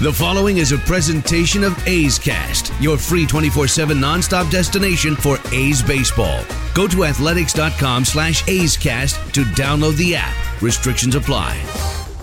The 0.00 0.12
following 0.12 0.58
is 0.58 0.70
a 0.70 0.78
presentation 0.78 1.64
of 1.64 1.76
A's 1.88 2.20
Cast, 2.20 2.72
your 2.80 2.96
free 2.96 3.26
24-7 3.26 3.98
nonstop 3.98 4.48
destination 4.48 5.16
for 5.16 5.38
A's 5.50 5.82
baseball. 5.82 6.44
Go 6.72 6.86
to 6.86 7.04
athletics.com 7.04 8.04
slash 8.04 8.46
A's 8.46 8.76
Cast 8.76 9.16
to 9.34 9.42
download 9.42 9.96
the 9.96 10.14
app. 10.14 10.62
Restrictions 10.62 11.16
apply. 11.16 11.60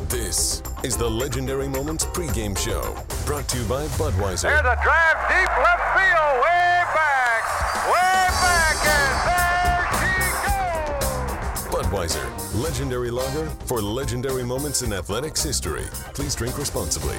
This 0.08 0.64
is 0.84 0.96
the 0.96 1.10
Legendary 1.10 1.68
Moments 1.68 2.06
pregame 2.06 2.58
show, 2.58 2.96
brought 3.26 3.50
to 3.50 3.58
you 3.58 3.66
by 3.66 3.86
Budweiser. 3.98 4.44
There's 4.44 4.62
a 4.62 4.80
drive 4.82 5.20
deep 5.28 5.50
left 5.60 5.84
field, 6.00 6.40
way 6.46 6.80
back, 6.96 7.44
way 7.92 8.24
back, 8.40 8.78
and 8.88 9.20
there 9.28 9.84
she 10.00 11.68
goes. 11.68 11.84
Budweiser, 11.84 12.35
legendary 12.56 13.12
lager 13.12 13.48
for 13.66 13.82
legendary 13.82 14.44
moments 14.44 14.82
in 14.82 14.94
athletics 14.94 15.44
history. 15.44 15.86
Please 16.14 16.36
drink 16.36 16.58
responsibly. 16.58 17.18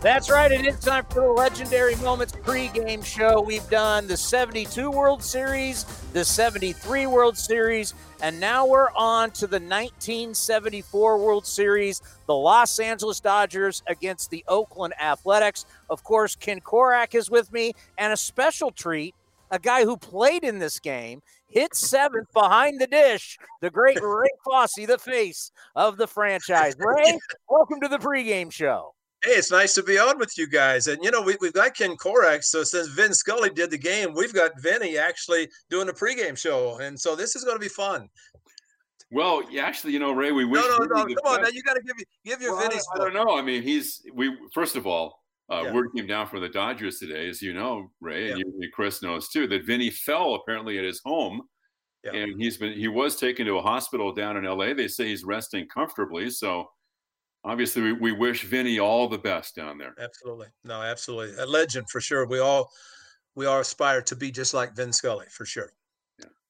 That's 0.00 0.30
right. 0.30 0.50
It 0.50 0.64
is 0.64 0.80
time 0.80 1.04
for 1.10 1.20
the 1.20 1.32
Legendary 1.32 1.94
Moments 1.96 2.32
pregame 2.32 3.04
show. 3.04 3.42
We've 3.42 3.68
done 3.68 4.06
the 4.06 4.16
72 4.16 4.90
World 4.90 5.22
Series, 5.22 5.84
the 6.14 6.24
73 6.24 7.06
World 7.06 7.36
Series, 7.36 7.92
and 8.22 8.40
now 8.40 8.64
we're 8.64 8.88
on 8.96 9.30
to 9.32 9.46
the 9.46 9.60
1974 9.60 11.18
World 11.18 11.46
Series, 11.46 12.00
the 12.26 12.34
Los 12.34 12.78
Angeles 12.78 13.20
Dodgers 13.20 13.82
against 13.88 14.30
the 14.30 14.42
Oakland 14.48 14.94
Athletics. 14.98 15.66
Of 15.90 16.02
course, 16.02 16.34
Ken 16.34 16.60
Korach 16.60 17.14
is 17.14 17.30
with 17.30 17.52
me, 17.52 17.74
and 17.98 18.10
a 18.10 18.16
special 18.16 18.70
treat, 18.70 19.14
a 19.50 19.58
guy 19.58 19.84
who 19.84 19.98
played 19.98 20.44
in 20.44 20.60
this 20.60 20.78
game, 20.78 21.20
hit 21.50 21.74
seventh 21.74 22.32
behind 22.32 22.80
the 22.80 22.86
dish, 22.86 23.36
the 23.60 23.70
great 23.70 24.00
Ray 24.02 24.28
Fosse, 24.44 24.86
the 24.86 24.98
face 24.98 25.50
of 25.76 25.96
the 25.96 26.06
franchise. 26.06 26.74
Ray, 26.78 27.18
welcome 27.48 27.80
to 27.80 27.88
the 27.88 27.98
pregame 27.98 28.52
show. 28.52 28.94
Hey, 29.22 29.32
it's 29.32 29.50
nice 29.50 29.74
to 29.74 29.82
be 29.82 29.98
on 29.98 30.18
with 30.18 30.32
you 30.38 30.48
guys. 30.48 30.86
And, 30.86 31.04
you 31.04 31.10
know, 31.10 31.20
we, 31.20 31.36
we've 31.42 31.52
got 31.52 31.74
Ken 31.76 31.94
Korach. 31.96 32.42
So 32.42 32.62
since 32.64 32.88
Vin 32.88 33.12
Scully 33.12 33.50
did 33.50 33.70
the 33.70 33.76
game, 33.76 34.14
we've 34.14 34.32
got 34.32 34.52
Vinny 34.62 34.96
actually 34.96 35.46
doing 35.68 35.86
the 35.86 35.92
pregame 35.92 36.38
show. 36.38 36.78
And 36.78 36.98
so 36.98 37.14
this 37.14 37.36
is 37.36 37.44
going 37.44 37.56
to 37.56 37.60
be 37.60 37.68
fun. 37.68 38.08
Well, 39.10 39.42
yeah, 39.50 39.64
actually, 39.64 39.92
you 39.92 39.98
know, 39.98 40.12
Ray, 40.12 40.32
we 40.32 40.44
wish. 40.44 40.62
No, 40.62 40.68
no, 40.68 40.76
Vinny 40.78 40.88
no. 40.88 41.08
the 41.08 41.14
Come 41.22 41.32
on, 41.34 41.40
best. 41.42 41.52
now 41.52 41.56
you 41.56 41.62
got 41.64 41.74
to 41.74 41.82
give 41.82 41.96
give 42.24 42.40
your 42.40 42.52
Well, 42.56 42.62
Vinny. 42.68 42.80
I, 42.94 42.96
I 42.96 42.98
don't 42.98 43.12
know. 43.12 43.36
I 43.36 43.42
mean, 43.42 43.62
he's 43.62 44.00
we 44.14 44.34
first 44.54 44.76
of 44.76 44.86
all, 44.86 45.20
uh, 45.50 45.62
Yeah. 45.64 45.72
word 45.74 45.88
came 45.96 46.06
down 46.06 46.28
from 46.28 46.40
the 46.42 46.48
Dodgers 46.48 47.00
today, 47.00 47.28
as 47.28 47.42
you 47.42 47.52
know, 47.52 47.90
Ray, 48.00 48.30
and 48.30 48.38
you, 48.38 48.70
Chris 48.72 49.02
knows 49.02 49.28
too, 49.28 49.48
that 49.48 49.66
Vinny 49.66 49.90
fell 49.90 50.34
apparently 50.36 50.78
at 50.78 50.84
his 50.84 51.00
home, 51.04 51.42
Yeah. 52.04 52.12
and 52.12 52.40
he's 52.40 52.56
been 52.56 52.72
he 52.72 52.88
was 52.88 53.16
taken 53.16 53.44
to 53.46 53.58
a 53.58 53.62
hospital 53.62 54.12
down 54.12 54.36
in 54.36 54.46
L.A. 54.46 54.72
They 54.72 54.88
say 54.88 55.08
he's 55.08 55.24
resting 55.24 55.66
comfortably. 55.68 56.30
So 56.30 56.66
obviously, 57.44 57.82
we, 57.82 57.92
we 57.92 58.12
wish 58.12 58.44
Vinny 58.44 58.78
all 58.78 59.06
the 59.08 59.18
best 59.18 59.54
down 59.54 59.76
there. 59.76 59.94
Absolutely. 60.00 60.46
No, 60.64 60.80
absolutely. 60.80 61.36
A 61.42 61.46
legend 61.46 61.86
for 61.90 62.00
sure. 62.00 62.26
We 62.26 62.38
all 62.38 62.70
we 63.34 63.46
all 63.46 63.60
aspire 63.60 64.02
to 64.02 64.16
be 64.16 64.30
just 64.30 64.54
like 64.54 64.74
Vin 64.74 64.92
Scully 64.92 65.26
for 65.30 65.44
sure. 65.44 65.72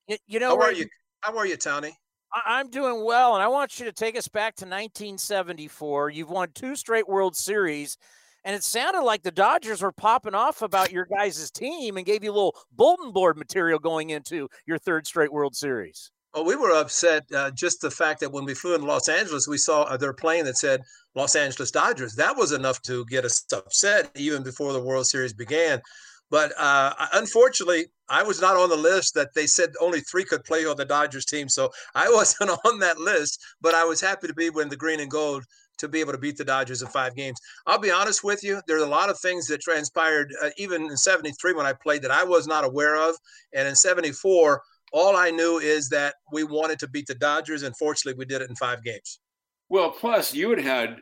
You, 0.06 0.16
you 0.26 0.40
know, 0.40 0.56
How 0.56 0.62
are 0.62 0.72
you? 0.72 0.86
How 1.20 1.36
are 1.36 1.46
you, 1.46 1.56
Tony? 1.56 1.96
I'm 2.32 2.70
doing 2.70 3.04
well, 3.04 3.34
and 3.34 3.42
I 3.42 3.48
want 3.48 3.78
you 3.78 3.86
to 3.86 3.92
take 3.92 4.16
us 4.16 4.28
back 4.28 4.54
to 4.56 4.64
1974. 4.64 6.10
You've 6.10 6.30
won 6.30 6.50
two 6.54 6.76
straight 6.76 7.08
World 7.08 7.34
Series, 7.36 7.98
and 8.44 8.56
it 8.56 8.64
sounded 8.64 9.02
like 9.02 9.22
the 9.22 9.30
Dodgers 9.30 9.82
were 9.82 9.92
popping 9.92 10.34
off 10.34 10.62
about 10.62 10.92
your 10.92 11.06
guys' 11.06 11.50
team 11.50 11.96
and 11.96 12.06
gave 12.06 12.24
you 12.24 12.30
a 12.30 12.34
little 12.34 12.56
bulletin 12.72 13.12
board 13.12 13.36
material 13.36 13.78
going 13.78 14.10
into 14.10 14.48
your 14.66 14.78
third 14.78 15.06
straight 15.06 15.32
World 15.32 15.54
Series. 15.54 16.10
Well, 16.34 16.44
we 16.44 16.54
were 16.54 16.70
upset 16.70 17.24
uh, 17.34 17.50
just 17.50 17.80
the 17.80 17.90
fact 17.90 18.20
that 18.20 18.30
when 18.30 18.44
we 18.44 18.54
flew 18.54 18.76
in 18.76 18.82
Los 18.82 19.08
Angeles, 19.08 19.48
we 19.48 19.58
saw 19.58 19.96
their 19.96 20.12
plane 20.12 20.44
that 20.44 20.56
said 20.56 20.80
Los 21.16 21.34
Angeles 21.34 21.72
Dodgers. 21.72 22.14
That 22.14 22.36
was 22.36 22.52
enough 22.52 22.80
to 22.82 23.04
get 23.06 23.24
us 23.24 23.44
upset 23.52 24.10
even 24.14 24.44
before 24.44 24.72
the 24.72 24.82
World 24.82 25.06
Series 25.06 25.32
began. 25.32 25.82
But 26.30 26.52
uh, 26.56 26.94
unfortunately, 27.14 27.86
I 28.08 28.22
was 28.22 28.40
not 28.40 28.56
on 28.56 28.68
the 28.68 28.76
list 28.76 29.14
that 29.14 29.34
they 29.34 29.48
said 29.48 29.70
only 29.80 30.00
three 30.00 30.24
could 30.24 30.44
play 30.44 30.64
on 30.64 30.76
the 30.76 30.84
Dodgers 30.84 31.24
team. 31.24 31.48
So 31.48 31.70
I 31.96 32.08
wasn't 32.12 32.50
on 32.64 32.78
that 32.78 32.98
list, 32.98 33.42
but 33.60 33.74
I 33.74 33.84
was 33.84 34.00
happy 34.00 34.28
to 34.28 34.34
be 34.34 34.46
in 34.46 34.68
the 34.68 34.76
green 34.76 35.00
and 35.00 35.10
gold 35.10 35.44
to 35.80 35.88
be 35.88 36.00
able 36.00 36.12
to 36.12 36.18
beat 36.18 36.36
the 36.36 36.44
Dodgers 36.44 36.82
in 36.82 36.88
five 36.88 37.14
games. 37.14 37.38
I'll 37.66 37.78
be 37.78 37.90
honest 37.90 38.22
with 38.22 38.42
you, 38.42 38.60
there's 38.66 38.82
a 38.82 38.86
lot 38.86 39.10
of 39.10 39.18
things 39.18 39.46
that 39.48 39.60
transpired 39.60 40.32
uh, 40.42 40.50
even 40.56 40.84
in 40.84 40.96
73 40.96 41.54
when 41.54 41.66
I 41.66 41.72
played 41.72 42.02
that 42.02 42.10
I 42.10 42.24
was 42.24 42.46
not 42.46 42.64
aware 42.64 42.96
of. 42.96 43.16
And 43.54 43.66
in 43.66 43.74
74, 43.74 44.62
all 44.92 45.16
I 45.16 45.30
knew 45.30 45.58
is 45.58 45.88
that 45.90 46.14
we 46.32 46.44
wanted 46.44 46.78
to 46.80 46.88
beat 46.88 47.06
the 47.06 47.14
Dodgers, 47.14 47.62
and 47.62 47.76
fortunately, 47.76 48.18
we 48.18 48.24
did 48.24 48.42
it 48.42 48.50
in 48.50 48.56
five 48.56 48.82
games. 48.82 49.20
Well, 49.68 49.90
plus 49.90 50.34
you 50.34 50.50
had 50.50 50.60
had 50.60 50.96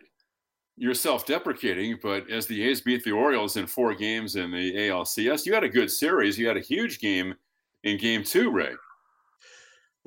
you're 0.77 0.95
self-deprecating, 0.95 1.99
but 2.03 2.31
as 2.31 2.47
the 2.47 2.63
A's 2.63 2.81
beat 2.81 3.03
the 3.03 3.11
Orioles 3.11 3.57
in 3.57 3.67
four 3.67 3.95
games 3.95 4.37
in 4.37 4.53
the 4.53 4.75
ALCS, 4.75 5.45
you 5.45 5.53
had 5.53 5.65
a 5.65 5.69
good 5.69 5.91
series. 5.91 6.39
You 6.39 6.47
had 6.47 6.57
a 6.57 6.61
huge 6.61 7.01
game 7.01 7.35
in 7.83 7.99
Game 7.99 8.23
Two, 8.23 8.51
Ray. 8.51 8.75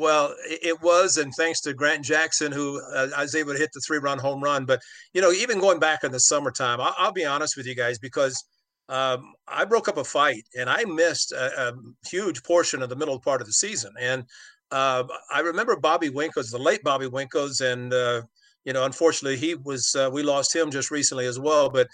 Well, 0.01 0.34
it 0.45 0.81
was, 0.81 1.17
and 1.17 1.31
thanks 1.31 1.62
to 1.62 1.75
Grant 1.75 2.03
Jackson, 2.03 2.51
who 2.51 2.81
uh, 2.81 3.09
I 3.16 3.22
was 3.22 3.35
able 3.35 3.53
to 3.53 3.59
hit 3.59 3.69
the 3.72 3.81
three-run 3.81 4.17
home 4.17 4.41
run. 4.41 4.66
But 4.66 4.81
you 5.13 5.22
know, 5.22 5.31
even 5.31 5.59
going 5.59 5.78
back 5.78 6.03
in 6.03 6.12
the 6.12 6.19
summertime, 6.19 6.81
I'll, 6.81 6.95
I'll 6.97 7.12
be 7.12 7.23
honest 7.23 7.56
with 7.56 7.67
you 7.67 7.75
guys 7.75 8.00
because 8.00 8.44
um, 8.89 9.34
I 9.47 9.63
broke 9.63 9.88
up 9.88 9.97
a 9.97 10.03
fight 10.03 10.41
and 10.57 10.72
I 10.72 10.85
missed 10.85 11.34
a, 11.34 11.67
a 11.67 11.73
huge 12.07 12.41
portion 12.41 12.81
of 12.81 12.89
the 12.89 12.95
middle 12.95 13.19
part 13.19 13.41
of 13.41 13.47
the 13.47 13.53
season. 13.53 13.94
And 14.00 14.23
uh, 14.72 15.03
I 15.31 15.41
remember 15.41 15.75
Bobby 15.75 16.09
Winkles, 16.09 16.50
the 16.50 16.57
late 16.57 16.81
Bobby 16.83 17.06
Winkles, 17.06 17.62
and 17.62 17.94
uh, 17.94 18.23
you 18.66 18.73
know, 18.73 18.85
unfortunately, 18.85 19.38
he 19.38 19.53
was 19.53 19.95
uh, 19.95 20.09
we 20.12 20.23
lost 20.23 20.56
him 20.56 20.72
just 20.72 20.89
recently 20.89 21.28
as 21.28 21.38
well. 21.38 21.69
But 21.69 21.88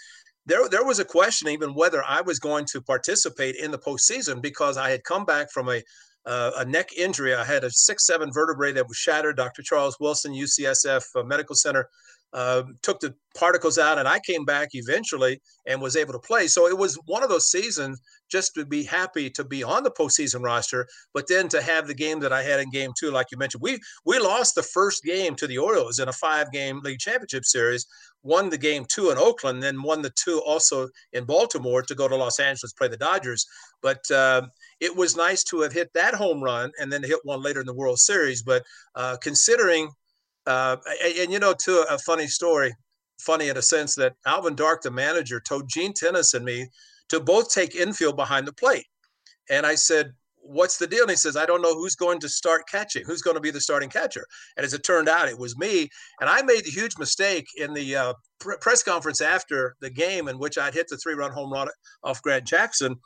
there, 0.46 0.66
there 0.70 0.84
was 0.84 0.98
a 0.98 1.04
question 1.04 1.48
even 1.48 1.74
whether 1.74 2.02
I 2.02 2.22
was 2.22 2.38
going 2.38 2.64
to 2.72 2.80
participate 2.80 3.56
in 3.56 3.70
the 3.70 3.78
postseason 3.78 4.40
because 4.40 4.78
I 4.78 4.88
had 4.88 5.04
come 5.04 5.26
back 5.26 5.50
from 5.50 5.68
a 5.68 5.82
uh, 6.26 6.52
a 6.58 6.64
neck 6.64 6.90
injury. 6.96 7.34
I 7.34 7.44
had 7.44 7.64
a 7.64 7.70
six 7.70 8.06
seven 8.06 8.32
vertebrae 8.32 8.72
that 8.72 8.88
was 8.88 8.96
shattered. 8.96 9.36
Dr. 9.36 9.62
Charles 9.62 9.96
Wilson, 10.00 10.32
UCSF 10.32 11.04
uh, 11.16 11.22
Medical 11.24 11.54
Center, 11.54 11.88
uh, 12.32 12.62
took 12.82 13.00
the 13.00 13.14
particles 13.34 13.78
out, 13.78 13.98
and 13.98 14.06
I 14.06 14.20
came 14.20 14.44
back 14.44 14.70
eventually 14.72 15.40
and 15.66 15.80
was 15.80 15.96
able 15.96 16.12
to 16.12 16.18
play. 16.18 16.46
So 16.46 16.66
it 16.66 16.76
was 16.76 16.98
one 17.06 17.22
of 17.22 17.30
those 17.30 17.50
seasons 17.50 18.00
just 18.30 18.54
to 18.54 18.66
be 18.66 18.82
happy 18.82 19.30
to 19.30 19.44
be 19.44 19.64
on 19.64 19.82
the 19.82 19.90
postseason 19.90 20.44
roster, 20.44 20.86
but 21.14 21.26
then 21.28 21.48
to 21.48 21.62
have 21.62 21.86
the 21.86 21.94
game 21.94 22.20
that 22.20 22.32
I 22.32 22.42
had 22.42 22.60
in 22.60 22.70
Game 22.70 22.92
Two, 22.98 23.10
like 23.10 23.28
you 23.32 23.38
mentioned, 23.38 23.62
we 23.62 23.78
we 24.04 24.18
lost 24.18 24.54
the 24.54 24.62
first 24.62 25.02
game 25.04 25.34
to 25.36 25.46
the 25.46 25.58
Orioles 25.58 25.98
in 25.98 26.08
a 26.08 26.12
five 26.12 26.52
game 26.52 26.80
league 26.80 26.98
championship 26.98 27.44
series. 27.44 27.86
Won 28.24 28.50
the 28.50 28.58
game 28.58 28.84
two 28.86 29.10
in 29.10 29.16
Oakland, 29.16 29.62
then 29.62 29.82
won 29.82 30.02
the 30.02 30.12
two 30.22 30.42
also 30.44 30.88
in 31.12 31.24
Baltimore 31.24 31.82
to 31.82 31.94
go 31.94 32.08
to 32.08 32.16
Los 32.16 32.40
Angeles 32.40 32.72
play 32.72 32.88
the 32.88 32.96
Dodgers. 32.96 33.46
But 33.80 34.10
uh, 34.10 34.42
it 34.80 34.94
was 34.94 35.16
nice 35.16 35.42
to 35.44 35.60
have 35.60 35.72
hit 35.72 35.92
that 35.94 36.14
home 36.14 36.42
run 36.42 36.70
and 36.80 36.92
then 36.92 37.02
hit 37.02 37.20
one 37.24 37.42
later 37.42 37.60
in 37.60 37.66
the 37.66 37.74
World 37.74 37.98
Series. 37.98 38.42
But 38.42 38.64
uh, 38.94 39.16
considering, 39.20 39.90
uh, 40.46 40.76
and, 41.04 41.18
and, 41.18 41.32
you 41.32 41.38
know, 41.38 41.54
to 41.64 41.86
a 41.90 41.98
funny 41.98 42.26
story, 42.26 42.74
funny 43.18 43.48
in 43.48 43.56
a 43.56 43.62
sense 43.62 43.94
that 43.96 44.14
Alvin 44.26 44.54
Dark, 44.54 44.82
the 44.82 44.90
manager, 44.90 45.40
told 45.40 45.68
Gene 45.68 45.92
Tenace 45.92 46.34
and 46.34 46.44
me 46.44 46.68
to 47.08 47.20
both 47.20 47.52
take 47.52 47.74
infield 47.74 48.16
behind 48.16 48.46
the 48.46 48.52
plate. 48.52 48.86
And 49.50 49.66
I 49.66 49.74
said, 49.74 50.12
What's 50.40 50.78
the 50.78 50.86
deal? 50.86 51.02
And 51.02 51.10
he 51.10 51.16
says, 51.16 51.36
I 51.36 51.44
don't 51.44 51.60
know 51.60 51.74
who's 51.74 51.94
going 51.94 52.20
to 52.20 52.28
start 52.28 52.66
catching, 52.70 53.04
who's 53.04 53.20
going 53.20 53.34
to 53.34 53.40
be 53.40 53.50
the 53.50 53.60
starting 53.60 53.90
catcher. 53.90 54.24
And 54.56 54.64
as 54.64 54.72
it 54.72 54.82
turned 54.82 55.06
out, 55.06 55.28
it 55.28 55.38
was 55.38 55.58
me. 55.58 55.90
And 56.22 56.30
I 56.30 56.40
made 56.40 56.64
the 56.64 56.70
huge 56.70 56.96
mistake 56.96 57.46
in 57.58 57.74
the 57.74 57.96
uh, 57.96 58.14
pr- 58.40 58.56
press 58.58 58.82
conference 58.82 59.20
after 59.20 59.76
the 59.82 59.90
game, 59.90 60.26
in 60.26 60.38
which 60.38 60.56
I'd 60.56 60.72
hit 60.72 60.88
the 60.88 60.96
three 60.96 61.12
run 61.12 61.32
home 61.32 61.52
run 61.52 61.68
off 62.02 62.22
Grant 62.22 62.46
Jackson. 62.46 62.96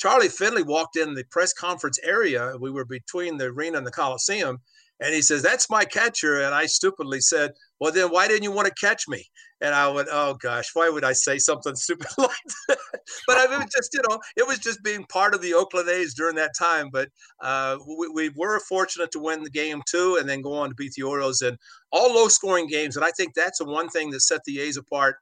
Charlie 0.00 0.30
Finley 0.30 0.62
walked 0.62 0.96
in 0.96 1.12
the 1.12 1.24
press 1.24 1.52
conference 1.52 1.98
area. 2.02 2.54
We 2.58 2.70
were 2.70 2.86
between 2.86 3.36
the 3.36 3.46
arena 3.46 3.76
and 3.76 3.86
the 3.86 3.90
Coliseum. 3.90 4.58
And 4.98 5.14
he 5.14 5.20
says, 5.20 5.42
That's 5.42 5.68
my 5.68 5.84
catcher. 5.84 6.40
And 6.40 6.54
I 6.54 6.64
stupidly 6.64 7.20
said, 7.20 7.52
Well, 7.80 7.92
then 7.92 8.08
why 8.08 8.26
didn't 8.26 8.44
you 8.44 8.50
want 8.50 8.66
to 8.66 8.74
catch 8.74 9.06
me? 9.08 9.26
And 9.60 9.74
I 9.74 9.88
went, 9.88 10.08
Oh 10.10 10.34
gosh, 10.40 10.70
why 10.72 10.88
would 10.88 11.04
I 11.04 11.12
say 11.12 11.36
something 11.36 11.74
stupid 11.76 12.06
like 12.16 12.30
that? 12.68 12.78
but 13.26 13.36
I 13.36 13.46
mean, 13.58 13.68
just, 13.76 13.92
you 13.92 14.00
know, 14.08 14.18
it 14.38 14.46
was 14.46 14.58
just 14.58 14.82
being 14.82 15.04
part 15.04 15.34
of 15.34 15.42
the 15.42 15.52
Oakland 15.52 15.90
A's 15.90 16.14
during 16.14 16.36
that 16.36 16.52
time. 16.58 16.88
But 16.90 17.10
uh, 17.42 17.76
we, 17.98 18.08
we 18.08 18.28
were 18.30 18.58
fortunate 18.60 19.10
to 19.12 19.20
win 19.20 19.42
the 19.42 19.50
game 19.50 19.82
two 19.86 20.16
and 20.18 20.26
then 20.26 20.40
go 20.40 20.54
on 20.54 20.70
to 20.70 20.74
beat 20.74 20.94
the 20.96 21.02
Orioles 21.02 21.42
in 21.42 21.58
all 21.92 22.14
low 22.14 22.28
scoring 22.28 22.68
games. 22.68 22.96
And 22.96 23.04
I 23.04 23.10
think 23.10 23.34
that's 23.34 23.58
the 23.58 23.66
one 23.66 23.90
thing 23.90 24.10
that 24.10 24.20
set 24.20 24.40
the 24.46 24.60
A's 24.60 24.78
apart 24.78 25.16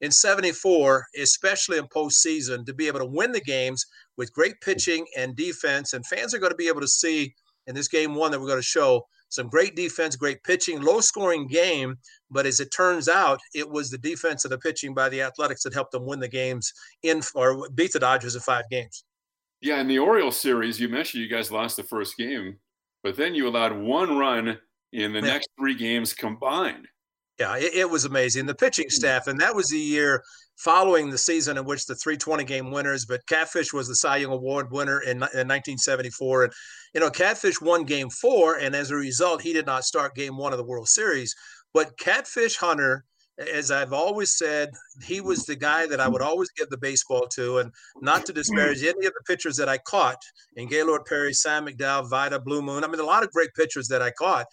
in 0.00 0.10
74, 0.10 1.06
especially 1.18 1.78
in 1.78 1.86
postseason, 1.88 2.64
to 2.66 2.74
be 2.74 2.86
able 2.86 3.00
to 3.00 3.06
win 3.06 3.32
the 3.32 3.40
games 3.40 3.84
with 4.16 4.32
great 4.32 4.60
pitching 4.60 5.06
and 5.16 5.36
defense. 5.36 5.92
And 5.92 6.06
fans 6.06 6.34
are 6.34 6.38
going 6.38 6.52
to 6.52 6.56
be 6.56 6.68
able 6.68 6.80
to 6.80 6.88
see 6.88 7.34
in 7.66 7.74
this 7.74 7.88
game 7.88 8.14
one 8.14 8.30
that 8.30 8.40
we're 8.40 8.46
going 8.46 8.58
to 8.58 8.62
show 8.62 9.06
some 9.28 9.48
great 9.48 9.76
defense, 9.76 10.16
great 10.16 10.42
pitching, 10.42 10.82
low 10.82 11.00
scoring 11.00 11.46
game. 11.46 11.96
But 12.30 12.46
as 12.46 12.58
it 12.60 12.70
turns 12.70 13.08
out, 13.08 13.38
it 13.54 13.68
was 13.70 13.90
the 13.90 13.98
defense 13.98 14.44
and 14.44 14.50
the 14.52 14.58
pitching 14.58 14.92
by 14.94 15.08
the 15.08 15.22
Athletics 15.22 15.62
that 15.62 15.74
helped 15.74 15.92
them 15.92 16.04
win 16.04 16.18
the 16.20 16.28
games 16.28 16.72
in 17.02 17.22
or 17.34 17.68
beat 17.70 17.92
the 17.92 18.00
Dodgers 18.00 18.34
in 18.34 18.40
five 18.40 18.64
games. 18.70 19.04
Yeah, 19.60 19.80
in 19.80 19.88
the 19.88 19.98
Orioles 19.98 20.38
series, 20.40 20.80
you 20.80 20.88
mentioned 20.88 21.22
you 21.22 21.28
guys 21.28 21.52
lost 21.52 21.76
the 21.76 21.82
first 21.82 22.16
game, 22.16 22.58
but 23.02 23.16
then 23.16 23.34
you 23.34 23.46
allowed 23.46 23.72
one 23.76 24.16
run 24.16 24.58
in 24.92 25.12
the 25.12 25.20
Yeah. 25.20 25.26
next 25.26 25.50
three 25.58 25.74
games 25.74 26.12
combined. 26.14 26.88
Yeah, 27.40 27.56
it, 27.56 27.72
it, 27.74 27.90
was 27.90 28.04
amazing. 28.04 28.44
The 28.44 28.54
pitching 28.54 28.88
mm. 28.88 28.92
staff, 28.92 29.26
and 29.26 29.40
that 29.40 29.54
was 29.54 29.68
the 29.68 29.78
year 29.78 30.22
following 30.58 31.08
the 31.08 31.16
season 31.16 31.56
in 31.56 31.64
which 31.64 31.86
the 31.86 31.94
320 31.94 32.44
game 32.44 32.70
winners, 32.70 33.06
but 33.06 33.26
Catfish 33.26 33.72
was 33.72 33.88
the 33.88 33.94
Cy 33.94 34.18
Young 34.18 34.32
Award 34.32 34.70
winner 34.70 35.00
in, 35.00 35.12
in 35.12 35.48
1974. 35.48 36.44
And, 36.44 36.52
you 36.92 37.00
know, 37.00 37.08
Catfish 37.08 37.58
won 37.62 37.84
game 37.84 38.10
four, 38.10 38.58
and 38.58 38.76
as 38.76 38.90
a 38.90 38.96
result, 38.96 39.40
he 39.40 39.54
did 39.54 39.64
not 39.64 39.84
start 39.84 40.14
game 40.14 40.36
one 40.36 40.52
of 40.52 40.58
the 40.58 40.64
World 40.64 40.88
Series. 40.88 41.34
But 41.72 41.96
Catfish 41.96 42.56
Hunter, 42.56 43.06
as 43.38 43.70
I've 43.70 43.94
always 43.94 44.36
said, 44.36 44.68
he 45.02 45.22
was 45.22 45.46
the 45.46 45.56
guy 45.56 45.86
that 45.86 45.98
I 45.98 46.08
would 46.08 46.20
always 46.20 46.50
give 46.50 46.68
the 46.68 46.76
baseball 46.76 47.26
to, 47.28 47.60
and 47.60 47.72
not 48.02 48.26
to 48.26 48.34
disparage 48.34 48.82
any 48.82 49.06
of 49.06 49.14
the 49.14 49.24
pitchers 49.26 49.56
that 49.56 49.68
I 49.70 49.78
caught 49.78 50.18
in 50.56 50.68
Gaylord 50.68 51.06
Perry, 51.06 51.32
Sam 51.32 51.64
McDowell, 51.64 52.10
Vida, 52.10 52.38
Blue 52.38 52.60
Moon. 52.60 52.84
I 52.84 52.86
mean, 52.86 53.00
a 53.00 53.04
lot 53.04 53.22
of 53.22 53.32
great 53.32 53.54
pitchers 53.54 53.88
that 53.88 54.02
I 54.02 54.10
caught. 54.10 54.44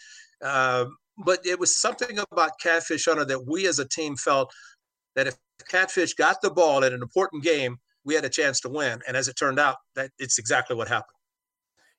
Uh, 0.42 0.86
but 1.18 1.46
it 1.46 1.60
was 1.60 1.76
something 1.76 2.20
about 2.32 2.60
Catfish 2.60 3.06
Hunter 3.06 3.26
that 3.26 3.48
we 3.48 3.68
as 3.68 3.80
a 3.80 3.88
team 3.88 4.16
felt 4.16 4.54
that 5.16 5.28
if 5.28 5.36
Catfish 5.68 6.14
got 6.14 6.42
the 6.42 6.52
ball 6.52 6.84
at 6.84 6.94
an 6.94 7.02
important 7.02 7.44
game, 7.44 7.78
we 8.06 8.14
had 8.14 8.24
a 8.24 8.30
chance 8.30 8.60
to 8.62 8.70
win. 8.70 9.02
And 9.08 9.18
as 9.18 9.28
it 9.28 9.36
turned 9.36 9.60
out, 9.60 9.78
that 9.96 10.12
it's 10.20 10.40
exactly 10.40 10.76
what 10.76 10.88
happened. 10.88 11.14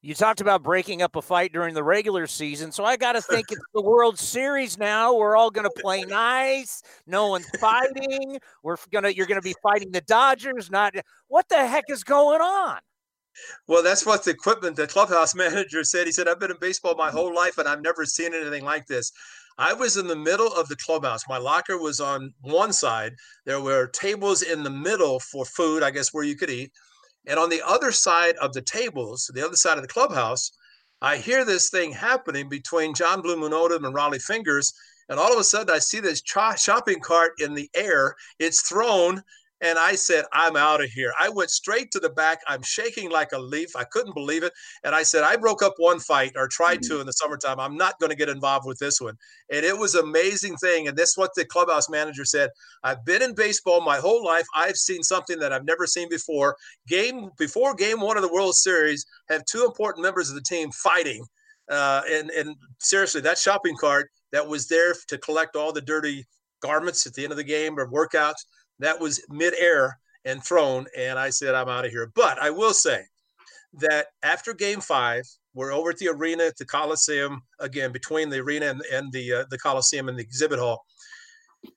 You 0.00 0.14
talked 0.14 0.40
about 0.40 0.62
breaking 0.62 1.02
up 1.02 1.16
a 1.16 1.22
fight 1.22 1.52
during 1.52 1.74
the 1.74 1.82
regular 1.82 2.28
season, 2.28 2.70
so 2.70 2.84
I 2.84 2.96
got 2.96 3.14
to 3.14 3.20
think 3.20 3.50
it's 3.50 3.60
the 3.74 3.82
World 3.82 4.16
Series 4.16 4.78
now. 4.78 5.12
We're 5.12 5.36
all 5.36 5.50
going 5.50 5.68
to 5.68 5.82
play 5.82 6.02
nice. 6.08 6.82
No 7.08 7.26
one's 7.26 7.48
fighting. 7.60 8.38
We're 8.62 8.76
gonna 8.92 9.08
you're 9.08 9.26
going 9.26 9.40
to 9.40 9.44
be 9.44 9.56
fighting 9.60 9.90
the 9.90 10.00
Dodgers. 10.02 10.70
Not 10.70 10.94
what 11.26 11.48
the 11.48 11.66
heck 11.66 11.84
is 11.88 12.04
going 12.04 12.40
on? 12.40 12.78
Well, 13.66 13.82
that's 13.82 14.06
what 14.06 14.24
the 14.24 14.30
equipment, 14.30 14.76
the 14.76 14.86
clubhouse 14.86 15.34
manager 15.36 15.84
said. 15.84 16.06
He 16.06 16.12
said, 16.12 16.28
I've 16.28 16.40
been 16.40 16.50
in 16.50 16.58
baseball 16.60 16.94
my 16.96 17.10
whole 17.10 17.34
life 17.34 17.58
and 17.58 17.68
I've 17.68 17.82
never 17.82 18.04
seen 18.04 18.34
anything 18.34 18.64
like 18.64 18.86
this. 18.86 19.12
I 19.58 19.72
was 19.72 19.96
in 19.96 20.06
the 20.06 20.16
middle 20.16 20.52
of 20.52 20.68
the 20.68 20.76
clubhouse. 20.76 21.28
My 21.28 21.38
locker 21.38 21.78
was 21.78 21.98
on 22.00 22.32
one 22.42 22.72
side. 22.72 23.14
There 23.44 23.60
were 23.60 23.88
tables 23.88 24.42
in 24.42 24.62
the 24.62 24.70
middle 24.70 25.18
for 25.18 25.44
food, 25.44 25.82
I 25.82 25.90
guess, 25.90 26.14
where 26.14 26.24
you 26.24 26.36
could 26.36 26.50
eat. 26.50 26.70
And 27.26 27.38
on 27.38 27.50
the 27.50 27.62
other 27.66 27.90
side 27.90 28.36
of 28.36 28.52
the 28.52 28.62
tables, 28.62 29.30
the 29.34 29.44
other 29.44 29.56
side 29.56 29.76
of 29.76 29.82
the 29.82 29.88
clubhouse, 29.88 30.52
I 31.02 31.16
hear 31.16 31.44
this 31.44 31.70
thing 31.70 31.92
happening 31.92 32.48
between 32.48 32.94
John 32.94 33.20
Blue 33.20 33.36
Moon 33.36 33.52
Odom 33.52 33.84
and 33.84 33.94
Rollie 33.94 34.22
Fingers. 34.22 34.72
And 35.08 35.18
all 35.18 35.32
of 35.32 35.38
a 35.38 35.44
sudden, 35.44 35.74
I 35.74 35.78
see 35.78 36.00
this 36.00 36.22
shopping 36.24 37.00
cart 37.00 37.32
in 37.38 37.54
the 37.54 37.68
air. 37.74 38.14
It's 38.38 38.68
thrown 38.68 39.22
and 39.60 39.78
I 39.78 39.96
said, 39.96 40.24
I'm 40.32 40.56
out 40.56 40.82
of 40.82 40.90
here. 40.90 41.12
I 41.18 41.28
went 41.28 41.50
straight 41.50 41.90
to 41.92 41.98
the 41.98 42.10
back. 42.10 42.40
I'm 42.46 42.62
shaking 42.62 43.10
like 43.10 43.32
a 43.32 43.38
leaf. 43.38 43.74
I 43.74 43.84
couldn't 43.84 44.14
believe 44.14 44.44
it. 44.44 44.52
And 44.84 44.94
I 44.94 45.02
said, 45.02 45.24
I 45.24 45.36
broke 45.36 45.62
up 45.62 45.74
one 45.78 45.98
fight 45.98 46.32
or 46.36 46.46
tried 46.46 46.82
to 46.82 46.94
mm. 46.94 47.00
in 47.00 47.06
the 47.06 47.12
summertime. 47.12 47.58
I'm 47.58 47.76
not 47.76 47.98
going 47.98 48.10
to 48.10 48.16
get 48.16 48.28
involved 48.28 48.66
with 48.66 48.78
this 48.78 49.00
one. 49.00 49.16
And 49.50 49.64
it 49.64 49.76
was 49.76 49.94
amazing 49.94 50.56
thing. 50.56 50.86
And 50.86 50.96
this 50.96 51.10
is 51.10 51.18
what 51.18 51.30
the 51.34 51.44
clubhouse 51.44 51.88
manager 51.88 52.24
said. 52.24 52.50
I've 52.84 53.04
been 53.04 53.22
in 53.22 53.34
baseball 53.34 53.80
my 53.80 53.96
whole 53.96 54.24
life. 54.24 54.46
I've 54.54 54.76
seen 54.76 55.02
something 55.02 55.38
that 55.40 55.52
I've 55.52 55.64
never 55.64 55.86
seen 55.86 56.08
before. 56.08 56.56
Game 56.86 57.30
before 57.36 57.74
game 57.74 58.00
one 58.00 58.16
of 58.16 58.22
the 58.22 58.32
World 58.32 58.54
Series, 58.54 59.04
have 59.28 59.44
two 59.44 59.64
important 59.64 60.04
members 60.04 60.28
of 60.28 60.36
the 60.36 60.42
team 60.42 60.70
fighting. 60.70 61.24
Uh, 61.68 62.02
and, 62.08 62.30
and 62.30 62.56
seriously, 62.78 63.20
that 63.22 63.38
shopping 63.38 63.76
cart 63.78 64.10
that 64.32 64.46
was 64.46 64.68
there 64.68 64.94
to 65.08 65.18
collect 65.18 65.56
all 65.56 65.72
the 65.72 65.80
dirty 65.80 66.24
garments 66.62 67.06
at 67.06 67.14
the 67.14 67.22
end 67.22 67.32
of 67.32 67.36
the 67.36 67.44
game 67.44 67.78
or 67.78 67.90
workouts 67.90 68.44
that 68.78 69.00
was 69.00 69.24
midair 69.28 69.98
and 70.24 70.42
thrown. 70.42 70.86
And 70.96 71.18
I 71.18 71.30
said, 71.30 71.54
I'm 71.54 71.68
out 71.68 71.84
of 71.84 71.90
here. 71.90 72.10
But 72.14 72.38
I 72.38 72.50
will 72.50 72.74
say 72.74 73.04
that 73.74 74.06
after 74.22 74.54
game 74.54 74.80
five, 74.80 75.24
we're 75.54 75.72
over 75.72 75.90
at 75.90 75.98
the 75.98 76.08
arena 76.08 76.44
at 76.44 76.56
the 76.56 76.64
Coliseum 76.64 77.42
again, 77.58 77.92
between 77.92 78.30
the 78.30 78.38
arena 78.38 78.66
and, 78.66 78.82
and 78.92 79.12
the, 79.12 79.32
uh, 79.32 79.44
the 79.50 79.58
Coliseum 79.58 80.08
and 80.08 80.18
the 80.18 80.22
exhibit 80.22 80.58
hall. 80.58 80.84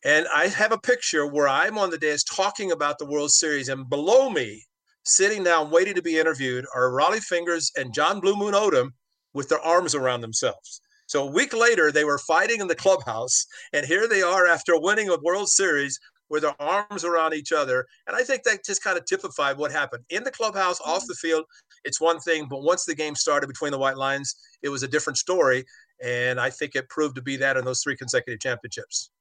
And 0.05 0.27
I 0.33 0.47
have 0.47 0.71
a 0.71 0.77
picture 0.77 1.25
where 1.25 1.47
I'm 1.47 1.77
on 1.77 1.89
the 1.89 1.97
dais 1.97 2.23
talking 2.23 2.71
about 2.71 2.99
the 2.99 3.05
World 3.07 3.31
Series, 3.31 3.69
and 3.69 3.89
below 3.89 4.29
me, 4.29 4.63
sitting 5.05 5.43
down 5.43 5.71
waiting 5.71 5.95
to 5.95 6.01
be 6.03 6.19
interviewed, 6.19 6.65
are 6.75 6.91
Rollie 6.91 7.19
Fingers 7.19 7.71
and 7.75 7.93
John 7.93 8.19
Blue 8.19 8.35
Moon 8.35 8.53
Odom 8.53 8.91
with 9.33 9.49
their 9.49 9.61
arms 9.61 9.95
around 9.95 10.21
themselves. 10.21 10.81
So 11.07 11.27
a 11.27 11.31
week 11.31 11.53
later, 11.53 11.91
they 11.91 12.03
were 12.03 12.19
fighting 12.19 12.61
in 12.61 12.67
the 12.67 12.75
clubhouse, 12.75 13.45
and 13.73 13.85
here 13.85 14.07
they 14.07 14.21
are 14.21 14.45
after 14.45 14.79
winning 14.79 15.09
a 15.09 15.17
World 15.23 15.49
Series 15.49 15.99
with 16.31 16.43
their 16.43 16.59
arms 16.59 17.03
around 17.03 17.33
each 17.33 17.51
other. 17.51 17.85
And 18.07 18.15
I 18.15 18.23
think 18.23 18.43
that 18.43 18.65
just 18.65 18.83
kind 18.83 18.97
of 18.97 19.05
typified 19.05 19.57
what 19.57 19.71
happened 19.71 20.05
in 20.09 20.23
the 20.23 20.31
clubhouse, 20.31 20.79
off 20.81 21.01
mm-hmm. 21.01 21.07
the 21.09 21.15
field. 21.15 21.45
It's 21.83 21.99
one 21.99 22.19
thing, 22.19 22.47
but 22.49 22.63
once 22.63 22.85
the 22.85 22.95
game 22.95 23.15
started 23.15 23.47
between 23.47 23.71
the 23.71 23.77
White 23.77 23.97
Lines, 23.97 24.35
it 24.63 24.69
was 24.69 24.81
a 24.81 24.87
different 24.87 25.17
story. 25.17 25.65
And 26.03 26.39
I 26.39 26.49
think 26.49 26.75
it 26.75 26.89
proved 26.89 27.15
to 27.15 27.21
be 27.21 27.37
that 27.37 27.57
in 27.57 27.65
those 27.65 27.83
three 27.83 27.97
consecutive 27.97 28.39
championships. 28.39 29.11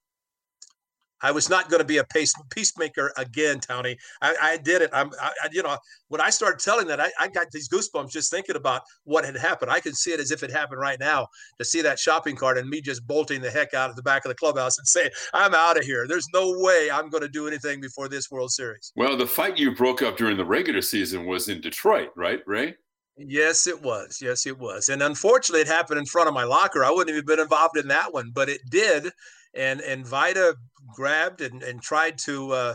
I 1.22 1.30
was 1.30 1.50
not 1.50 1.68
going 1.68 1.80
to 1.80 1.86
be 1.86 1.98
a 1.98 2.04
pace, 2.04 2.32
peacemaker 2.50 3.12
again, 3.16 3.60
Tony. 3.60 3.96
I, 4.22 4.34
I 4.40 4.56
did 4.56 4.82
it. 4.82 4.90
I'm, 4.92 5.10
I, 5.20 5.32
you 5.52 5.62
know, 5.62 5.76
when 6.08 6.20
I 6.20 6.30
started 6.30 6.60
telling 6.60 6.86
that, 6.88 7.00
I, 7.00 7.10
I, 7.18 7.28
got 7.28 7.50
these 7.52 7.68
goosebumps 7.68 8.10
just 8.10 8.30
thinking 8.30 8.56
about 8.56 8.82
what 9.04 9.24
had 9.24 9.36
happened. 9.36 9.70
I 9.70 9.80
could 9.80 9.96
see 9.96 10.12
it 10.12 10.20
as 10.20 10.30
if 10.30 10.42
it 10.42 10.50
happened 10.50 10.80
right 10.80 10.98
now 10.98 11.28
to 11.58 11.64
see 11.64 11.82
that 11.82 11.98
shopping 11.98 12.36
cart 12.36 12.58
and 12.58 12.68
me 12.68 12.80
just 12.80 13.06
bolting 13.06 13.40
the 13.40 13.50
heck 13.50 13.74
out 13.74 13.90
of 13.90 13.96
the 13.96 14.02
back 14.02 14.24
of 14.24 14.30
the 14.30 14.34
clubhouse 14.34 14.78
and 14.78 14.86
saying, 14.86 15.10
I'm 15.32 15.54
out 15.54 15.78
of 15.78 15.84
here. 15.84 16.06
There's 16.08 16.26
no 16.32 16.54
way 16.58 16.90
I'm 16.90 17.08
going 17.08 17.22
to 17.22 17.28
do 17.28 17.46
anything 17.46 17.80
before 17.80 18.08
this 18.08 18.30
World 18.30 18.50
Series. 18.50 18.92
Well, 18.96 19.16
the 19.16 19.26
fight 19.26 19.58
you 19.58 19.74
broke 19.74 20.02
up 20.02 20.16
during 20.16 20.36
the 20.36 20.44
regular 20.44 20.82
season 20.82 21.26
was 21.26 21.48
in 21.48 21.60
Detroit, 21.60 22.10
right, 22.16 22.40
Ray? 22.46 22.74
Yes, 23.16 23.66
it 23.66 23.80
was. 23.82 24.18
Yes, 24.22 24.46
it 24.46 24.58
was. 24.58 24.88
And 24.88 25.02
unfortunately, 25.02 25.60
it 25.60 25.66
happened 25.66 25.98
in 25.98 26.06
front 26.06 26.28
of 26.28 26.34
my 26.34 26.44
locker. 26.44 26.84
I 26.84 26.90
wouldn't 26.90 27.14
have 27.14 27.26
been 27.26 27.40
involved 27.40 27.76
in 27.76 27.88
that 27.88 28.14
one, 28.14 28.30
but 28.32 28.48
it 28.48 28.62
did 28.70 29.12
and 29.54 29.80
and 29.80 30.06
Vida 30.06 30.54
grabbed 30.94 31.40
and, 31.40 31.62
and 31.62 31.80
tried 31.82 32.18
to 32.18 32.52
uh, 32.52 32.74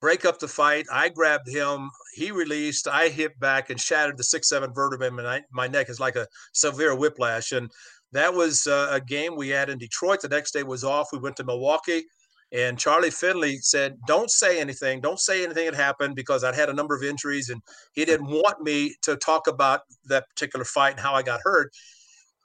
break 0.00 0.24
up 0.24 0.38
the 0.38 0.48
fight. 0.48 0.86
I 0.92 1.08
grabbed 1.08 1.48
him. 1.48 1.90
He 2.14 2.30
released. 2.30 2.88
I 2.88 3.08
hit 3.08 3.38
back 3.40 3.70
and 3.70 3.80
shattered 3.80 4.16
the 4.16 4.24
six 4.24 4.48
seven 4.48 4.72
vertebrae 4.74 5.08
in 5.08 5.16
my, 5.16 5.42
my 5.52 5.66
neck. 5.66 5.88
is 5.88 6.00
like 6.00 6.16
a 6.16 6.26
severe 6.52 6.94
whiplash. 6.94 7.52
And 7.52 7.70
that 8.12 8.32
was 8.32 8.66
uh, 8.66 8.88
a 8.90 9.00
game 9.00 9.36
we 9.36 9.48
had 9.48 9.70
in 9.70 9.78
Detroit. 9.78 10.20
The 10.20 10.28
next 10.28 10.52
day 10.52 10.62
was 10.62 10.84
off. 10.84 11.08
We 11.12 11.18
went 11.18 11.36
to 11.36 11.44
Milwaukee. 11.44 12.04
And 12.52 12.78
Charlie 12.78 13.10
Finley 13.10 13.58
said, 13.58 13.96
Don't 14.06 14.30
say 14.30 14.60
anything. 14.60 15.00
Don't 15.00 15.18
say 15.18 15.42
anything 15.42 15.64
had 15.64 15.74
happened 15.74 16.14
because 16.14 16.44
I'd 16.44 16.54
had 16.54 16.68
a 16.68 16.74
number 16.74 16.94
of 16.94 17.02
injuries 17.02 17.50
and 17.50 17.60
he 17.94 18.04
didn't 18.04 18.28
want 18.28 18.60
me 18.62 18.94
to 19.02 19.16
talk 19.16 19.48
about 19.48 19.80
that 20.04 20.28
particular 20.28 20.64
fight 20.64 20.92
and 20.92 21.00
how 21.00 21.14
I 21.14 21.22
got 21.22 21.40
hurt. 21.42 21.72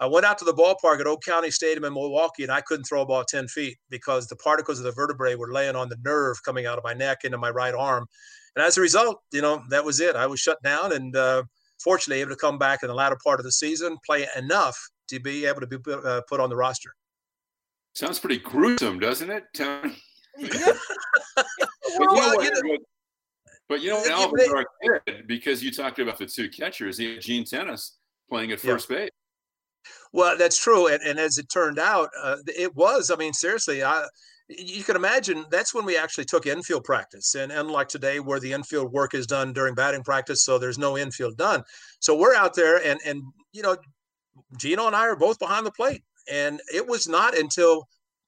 I 0.01 0.05
went 0.05 0.25
out 0.25 0.37
to 0.37 0.45
the 0.45 0.53
ballpark 0.53 1.01
at 1.01 1.07
Oak 1.07 1.23
County 1.23 1.51
Stadium 1.51 1.83
in 1.83 1.93
Milwaukee, 1.93 2.43
and 2.43 2.51
I 2.51 2.61
couldn't 2.61 2.85
throw 2.85 3.01
a 3.01 3.05
ball 3.05 3.25
10 3.25 3.49
feet 3.49 3.77
because 3.89 4.27
the 4.27 4.37
particles 4.37 4.79
of 4.79 4.85
the 4.85 4.93
vertebrae 4.93 5.35
were 5.35 5.51
laying 5.51 5.75
on 5.75 5.89
the 5.89 5.97
nerve 6.05 6.41
coming 6.43 6.65
out 6.65 6.77
of 6.77 6.85
my 6.85 6.93
neck 6.93 7.25
into 7.25 7.37
my 7.37 7.49
right 7.49 7.73
arm. 7.73 8.05
And 8.55 8.65
as 8.65 8.77
a 8.77 8.81
result, 8.81 9.19
you 9.33 9.41
know, 9.41 9.61
that 9.69 9.83
was 9.83 9.99
it. 9.99 10.15
I 10.15 10.25
was 10.25 10.39
shut 10.39 10.61
down 10.63 10.93
and 10.93 11.15
uh, 11.15 11.43
fortunately 11.83 12.21
able 12.21 12.31
to 12.31 12.37
come 12.37 12.57
back 12.57 12.81
in 12.81 12.87
the 12.87 12.93
latter 12.93 13.17
part 13.21 13.41
of 13.41 13.43
the 13.43 13.51
season, 13.51 13.97
play 14.05 14.25
enough 14.37 14.77
to 15.09 15.19
be 15.19 15.45
able 15.45 15.59
to 15.59 15.67
be 15.67 15.77
uh, 15.91 16.21
put 16.29 16.39
on 16.39 16.49
the 16.49 16.55
roster. 16.55 16.95
Sounds 17.93 18.19
pretty 18.19 18.37
gruesome, 18.37 18.99
doesn't 18.99 19.29
it, 19.29 19.43
Tony? 19.53 19.97
well, 20.37 20.47
you 22.43 22.51
know, 22.51 22.77
but 23.67 23.81
you 23.81 23.89
know, 23.89 24.03
Alvin 24.09 24.65
did 25.05 25.27
because 25.27 25.61
you 25.61 25.71
talked 25.71 25.99
about 25.99 26.17
the 26.17 26.25
two 26.25 26.49
catchers. 26.49 26.97
He 26.97 27.15
had 27.15 27.21
Gene 27.21 27.43
Tenace 27.43 27.97
playing 28.29 28.51
at 28.51 28.59
first 28.59 28.89
yeah. 28.89 28.97
base. 28.97 29.09
Well, 30.11 30.37
that's 30.37 30.57
true, 30.57 30.87
and, 30.87 31.01
and 31.03 31.19
as 31.19 31.37
it 31.37 31.49
turned 31.49 31.79
out, 31.79 32.09
uh, 32.21 32.37
it 32.47 32.75
was. 32.75 33.11
I 33.11 33.15
mean, 33.15 33.33
seriously, 33.33 33.83
I, 33.83 34.05
you 34.47 34.83
can 34.83 34.95
imagine 34.95 35.45
that's 35.51 35.73
when 35.73 35.85
we 35.85 35.95
actually 35.97 36.25
took 36.25 36.47
infield 36.47 36.83
practice, 36.83 37.35
and 37.35 37.51
unlike 37.51 37.89
today, 37.89 38.19
where 38.19 38.39
the 38.39 38.53
infield 38.53 38.91
work 38.91 39.13
is 39.13 39.27
done 39.27 39.53
during 39.53 39.75
batting 39.75 40.03
practice, 40.03 40.43
so 40.43 40.57
there's 40.57 40.79
no 40.79 40.97
infield 40.97 41.37
done. 41.37 41.63
So 41.99 42.17
we're 42.17 42.35
out 42.35 42.55
there, 42.55 42.83
and 42.83 42.99
and 43.05 43.21
you 43.51 43.61
know, 43.61 43.77
Gino 44.57 44.87
and 44.87 44.95
I 44.95 45.07
are 45.07 45.15
both 45.15 45.37
behind 45.37 45.65
the 45.65 45.71
plate, 45.71 46.03
and 46.31 46.59
it 46.73 46.87
was 46.87 47.07
not 47.07 47.37
until 47.37 47.87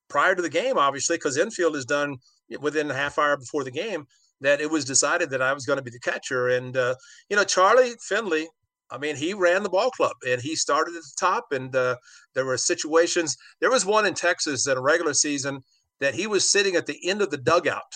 prior 0.10 0.36
to 0.36 0.42
the 0.42 0.50
game, 0.50 0.78
obviously, 0.78 1.18
because 1.18 1.38
infield 1.38 1.76
is 1.76 1.86
done 1.86 2.18
within 2.60 2.92
a 2.92 2.94
half 2.94 3.18
hour 3.18 3.38
before 3.38 3.64
the 3.64 3.72
game, 3.72 4.06
that 4.42 4.62
it 4.62 4.70
was 4.70 4.86
decided 4.86 5.30
that 5.30 5.42
I 5.42 5.54
was 5.54 5.66
going 5.66 5.78
to 5.78 5.84
be 5.84 5.92
the 5.92 6.00
catcher. 6.00 6.50
And 6.50 6.78
uh, 6.78 6.96
you 7.30 7.36
know, 7.36 7.44
Charlie 7.44 7.94
Finley 8.08 8.48
I 8.92 8.98
mean, 8.98 9.16
he 9.16 9.34
ran 9.34 9.64
the 9.64 9.70
ball 9.70 9.90
club 9.92 10.16
and 10.28 10.42
he 10.42 10.56
started 10.56 10.96
at 10.96 11.02
the 11.02 11.14
top. 11.20 11.46
And 11.52 11.76
uh, 11.76 11.96
there 12.36 12.46
were 12.46 12.58
situations. 12.58 13.38
There 13.60 13.72
was 13.72 13.86
one 13.86 14.06
in 14.06 14.14
Texas 14.14 14.68
in 14.68 14.78
a 14.78 14.82
regular 14.82 15.14
season 15.14 15.64
that 16.00 16.14
he 16.14 16.28
was 16.28 16.50
sitting 16.50 16.76
at 16.76 16.86
the 16.86 17.00
end 17.08 17.22
of 17.22 17.30
the 17.30 17.38
dugout 17.38 17.94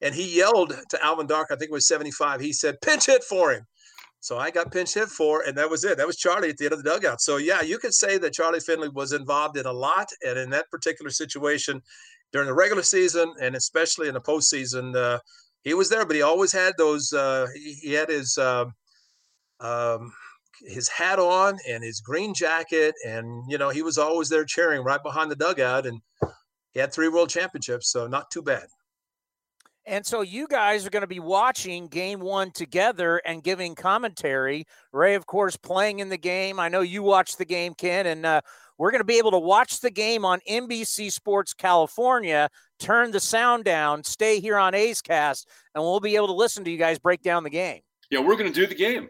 and 0.00 0.14
he 0.14 0.36
yelled 0.36 0.74
to 0.90 1.04
Alvin 1.04 1.26
Dark, 1.26 1.48
I 1.50 1.56
think 1.56 1.70
it 1.70 1.72
was 1.72 1.88
75. 1.88 2.40
He 2.40 2.52
said, 2.52 2.80
pinch 2.80 3.06
hit 3.06 3.24
for 3.24 3.52
him. 3.52 3.66
So 4.20 4.38
I 4.38 4.50
got 4.50 4.72
pinch 4.72 4.94
hit 4.94 5.08
for, 5.08 5.42
and 5.46 5.56
that 5.56 5.70
was 5.70 5.84
it. 5.84 5.96
That 5.96 6.06
was 6.06 6.16
Charlie 6.16 6.50
at 6.50 6.56
the 6.56 6.64
end 6.64 6.74
of 6.74 6.82
the 6.82 6.90
dugout. 6.90 7.20
So 7.20 7.36
yeah, 7.36 7.62
you 7.62 7.78
could 7.78 7.94
say 7.94 8.18
that 8.18 8.32
Charlie 8.32 8.60
Finley 8.60 8.88
was 8.88 9.12
involved 9.12 9.56
in 9.56 9.66
a 9.66 9.72
lot, 9.72 10.08
and 10.26 10.38
in 10.38 10.50
that 10.50 10.70
particular 10.70 11.10
situation, 11.10 11.80
during 12.32 12.48
the 12.48 12.54
regular 12.54 12.82
season 12.82 13.32
and 13.40 13.54
especially 13.54 14.08
in 14.08 14.14
the 14.14 14.20
postseason, 14.20 14.94
uh, 14.96 15.18
he 15.62 15.72
was 15.72 15.88
there. 15.88 16.04
But 16.04 16.16
he 16.16 16.22
always 16.22 16.52
had 16.52 16.74
those. 16.76 17.12
Uh, 17.12 17.46
he, 17.54 17.74
he, 17.74 17.92
had 17.92 18.08
his 18.08 18.36
uh, 18.36 18.66
um, 19.60 20.12
his 20.60 20.88
hat 20.88 21.18
on 21.18 21.58
and 21.68 21.82
his 21.82 22.00
green 22.00 22.34
jacket, 22.34 22.94
and 23.06 23.44
you 23.48 23.58
know 23.58 23.70
he 23.70 23.82
was 23.82 23.98
always 23.98 24.28
there 24.28 24.44
cheering 24.44 24.82
right 24.82 25.02
behind 25.02 25.30
the 25.30 25.36
dugout. 25.36 25.86
And 25.86 26.00
he 26.72 26.80
had 26.80 26.92
three 26.92 27.08
world 27.08 27.30
championships, 27.30 27.90
so 27.90 28.06
not 28.06 28.30
too 28.30 28.42
bad. 28.42 28.66
And 29.88 30.04
so 30.04 30.20
you 30.20 30.46
guys 30.46 30.84
are 30.86 30.90
going 30.90 31.00
to 31.00 31.06
be 31.06 31.18
watching 31.18 31.88
game 31.88 32.20
one 32.20 32.50
together 32.50 33.22
and 33.24 33.42
giving 33.42 33.74
commentary. 33.74 34.66
Ray, 34.92 35.14
of 35.14 35.26
course, 35.26 35.56
playing 35.56 36.00
in 36.00 36.10
the 36.10 36.18
game. 36.18 36.60
I 36.60 36.68
know 36.68 36.82
you 36.82 37.02
watched 37.02 37.38
the 37.38 37.46
game, 37.46 37.72
Ken, 37.72 38.06
and 38.06 38.26
uh, 38.26 38.42
we're 38.76 38.90
going 38.90 39.00
to 39.00 39.06
be 39.06 39.16
able 39.16 39.30
to 39.30 39.38
watch 39.38 39.80
the 39.80 39.90
game 39.90 40.26
on 40.26 40.40
NBC 40.48 41.10
Sports 41.10 41.54
California. 41.54 42.50
Turn 42.78 43.12
the 43.12 43.20
sound 43.20 43.64
down, 43.64 44.04
stay 44.04 44.40
here 44.40 44.58
on 44.58 44.74
A's 44.74 45.00
Cast, 45.00 45.48
and 45.74 45.82
we'll 45.82 46.00
be 46.00 46.16
able 46.16 46.26
to 46.26 46.34
listen 46.34 46.64
to 46.64 46.70
you 46.70 46.78
guys 46.78 46.98
break 46.98 47.22
down 47.22 47.42
the 47.42 47.50
game. 47.50 47.80
Yeah, 48.10 48.20
we're 48.20 48.36
going 48.36 48.52
to 48.52 48.60
do 48.60 48.66
the 48.66 48.74
game, 48.74 49.08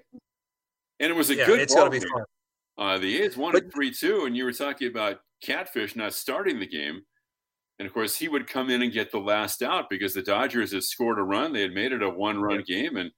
and 1.00 1.10
it 1.10 1.14
was 1.14 1.30
a 1.30 1.36
Yeah, 1.36 1.46
good. 1.46 1.60
it's 1.60 1.74
going 1.74 1.90
to 1.92 2.00
be 2.00 2.06
fun. 2.06 2.24
Uh, 2.76 2.98
the 2.98 3.22
A's 3.22 3.36
won 3.36 3.52
But- 3.52 3.72
three 3.72 3.90
two, 3.92 4.24
and 4.24 4.36
you 4.36 4.44
were 4.44 4.52
talking 4.52 4.88
about 4.88 5.20
Catfish 5.42 5.96
not 5.96 6.14
starting 6.14 6.58
the 6.60 6.66
game, 6.66 7.02
and 7.78 7.86
of 7.86 7.92
course 7.94 8.16
he 8.16 8.28
would 8.28 8.46
come 8.48 8.70
in 8.70 8.82
and 8.82 8.92
get 8.92 9.10
the 9.10 9.18
last 9.20 9.62
out 9.62 9.90
because 9.90 10.14
the 10.14 10.22
Dodgers 10.22 10.72
had 10.72 10.84
scored 10.84 11.18
a 11.18 11.22
run. 11.22 11.52
They 11.52 11.62
had 11.62 11.72
made 11.74 11.92
it 11.92 12.02
a 12.02 12.08
one 12.10 12.40
run 12.40 12.62
game, 12.66 12.96
and 12.96 13.10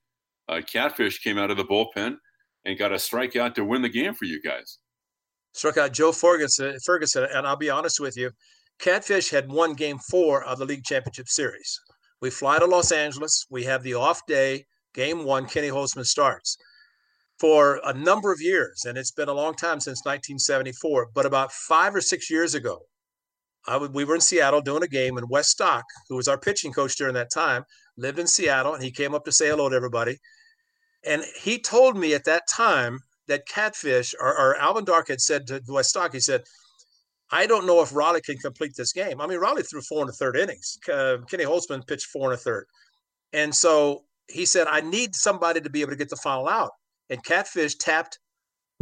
uh, 0.49 0.61
Catfish 0.65 1.19
came 1.23 1.37
out 1.37 1.51
of 1.51 1.57
the 1.57 1.65
bullpen 1.65 2.17
and 2.65 2.77
got 2.77 2.91
a 2.91 2.95
strikeout 2.95 3.53
to 3.55 3.65
win 3.65 3.81
the 3.81 3.89
game 3.89 4.13
for 4.13 4.25
you 4.25 4.41
guys. 4.41 4.79
Struck 5.53 5.77
out 5.77 5.91
Joe 5.93 6.11
Ferguson, 6.11 6.77
Ferguson, 6.85 7.23
and 7.33 7.45
I'll 7.45 7.55
be 7.55 7.69
honest 7.69 7.99
with 7.99 8.15
you, 8.17 8.31
Catfish 8.79 9.29
had 9.29 9.51
won 9.51 9.73
Game 9.73 9.99
Four 10.09 10.43
of 10.43 10.57
the 10.59 10.65
League 10.65 10.83
Championship 10.83 11.27
Series. 11.27 11.79
We 12.21 12.29
fly 12.29 12.57
to 12.59 12.65
Los 12.65 12.91
Angeles. 12.91 13.45
We 13.49 13.63
have 13.65 13.83
the 13.83 13.95
off 13.95 14.25
day. 14.27 14.65
Game 14.93 15.23
One, 15.23 15.45
Kenny 15.47 15.69
Holtzman 15.69 16.05
starts 16.05 16.57
for 17.41 17.81
a 17.83 17.93
number 17.93 18.31
of 18.31 18.39
years, 18.39 18.85
and 18.85 18.99
it's 18.99 19.09
been 19.09 19.27
a 19.27 19.33
long 19.33 19.55
time 19.55 19.79
since 19.79 20.05
1974. 20.05 21.07
But 21.15 21.25
about 21.25 21.51
five 21.51 21.95
or 21.95 22.01
six 22.01 22.29
years 22.29 22.53
ago, 22.53 22.83
we 23.93 24.05
were 24.05 24.13
in 24.13 24.21
Seattle 24.21 24.61
doing 24.61 24.83
a 24.83 24.87
game, 24.87 25.17
and 25.17 25.27
Wes 25.27 25.49
Stock, 25.49 25.83
who 26.07 26.17
was 26.17 26.27
our 26.27 26.37
pitching 26.37 26.71
coach 26.71 26.95
during 26.95 27.15
that 27.15 27.31
time, 27.33 27.63
lived 27.97 28.19
in 28.19 28.27
Seattle, 28.27 28.75
and 28.75 28.83
he 28.83 28.91
came 28.91 29.15
up 29.15 29.25
to 29.25 29.31
say 29.31 29.49
hello 29.49 29.69
to 29.69 29.75
everybody. 29.75 30.19
And 31.03 31.23
he 31.41 31.59
told 31.59 31.97
me 31.97 32.13
at 32.13 32.25
that 32.25 32.43
time 32.47 32.99
that 33.27 33.47
Catfish 33.47 34.13
or, 34.19 34.37
or 34.37 34.55
Alvin 34.57 34.85
Dark 34.85 35.07
had 35.07 35.19
said 35.19 35.47
to 35.47 35.61
Wes 35.67 35.89
Stock, 35.89 36.13
he 36.13 36.19
said, 36.19 36.43
I 37.31 37.47
don't 37.47 37.65
know 37.65 37.81
if 37.81 37.89
Rollie 37.89 38.21
can 38.21 38.37
complete 38.37 38.73
this 38.77 38.93
game. 38.93 39.19
I 39.19 39.25
mean, 39.25 39.39
Rollie 39.39 39.67
threw 39.67 39.81
four 39.81 40.01
and 40.01 40.09
a 40.09 40.13
third 40.13 40.37
innings. 40.37 40.77
Uh, 40.91 41.17
Kenny 41.27 41.45
Holtzman 41.45 41.87
pitched 41.87 42.07
four 42.07 42.29
and 42.31 42.39
a 42.39 42.43
third. 42.43 42.67
And 43.33 43.55
so 43.55 44.03
he 44.27 44.45
said, 44.45 44.67
I 44.67 44.81
need 44.81 45.15
somebody 45.15 45.59
to 45.61 45.69
be 45.71 45.81
able 45.81 45.91
to 45.91 45.97
get 45.97 46.09
the 46.09 46.17
final 46.17 46.47
out. 46.47 46.71
And 47.11 47.23
Catfish 47.23 47.75
tapped 47.75 48.17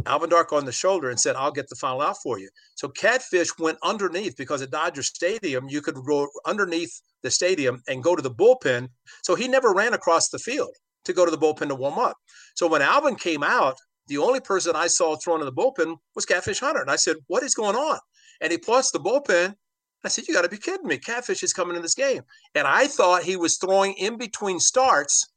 Alvin 0.06 0.30
Dark 0.30 0.52
on 0.52 0.64
the 0.64 0.72
shoulder 0.72 1.10
and 1.10 1.20
said, 1.20 1.36
I'll 1.36 1.52
get 1.52 1.68
the 1.68 1.74
final 1.74 2.00
out 2.00 2.16
for 2.22 2.38
you. 2.38 2.48
So 2.76 2.88
Catfish 2.88 3.58
went 3.58 3.76
underneath 3.82 4.36
because 4.36 4.62
at 4.62 4.70
Dodger 4.70 5.02
Stadium, 5.02 5.68
you 5.68 5.82
could 5.82 5.96
go 5.96 6.28
underneath 6.46 7.02
the 7.22 7.30
stadium 7.30 7.82
and 7.88 8.02
go 8.02 8.16
to 8.16 8.22
the 8.22 8.30
bullpen. 8.30 8.88
So 9.22 9.34
he 9.34 9.48
never 9.48 9.74
ran 9.74 9.92
across 9.92 10.30
the 10.30 10.38
field 10.38 10.74
to 11.04 11.12
go 11.12 11.24
to 11.24 11.30
the 11.30 11.36
bullpen 11.36 11.68
to 11.68 11.74
warm 11.74 11.98
up. 11.98 12.16
So 12.54 12.66
when 12.66 12.82
Alvin 12.82 13.16
came 13.16 13.42
out, 13.42 13.76
the 14.06 14.18
only 14.18 14.40
person 14.40 14.74
I 14.74 14.86
saw 14.86 15.16
thrown 15.16 15.40
in 15.40 15.46
the 15.46 15.52
bullpen 15.52 15.96
was 16.14 16.24
Catfish 16.24 16.60
Hunter. 16.60 16.80
And 16.80 16.90
I 16.90 16.96
said, 16.96 17.16
What 17.26 17.42
is 17.42 17.54
going 17.54 17.76
on? 17.76 17.98
And 18.40 18.50
he 18.50 18.58
plus 18.58 18.90
the 18.90 18.98
bullpen. 18.98 19.54
I 20.04 20.08
said, 20.08 20.26
You 20.26 20.34
got 20.34 20.42
to 20.42 20.48
be 20.48 20.56
kidding 20.56 20.86
me. 20.86 20.98
Catfish 20.98 21.42
is 21.42 21.52
coming 21.52 21.76
in 21.76 21.82
this 21.82 21.94
game. 21.94 22.22
And 22.54 22.66
I 22.66 22.86
thought 22.86 23.22
he 23.22 23.36
was 23.36 23.58
throwing 23.58 23.94
in 23.94 24.16
between 24.16 24.60
starts 24.60 25.32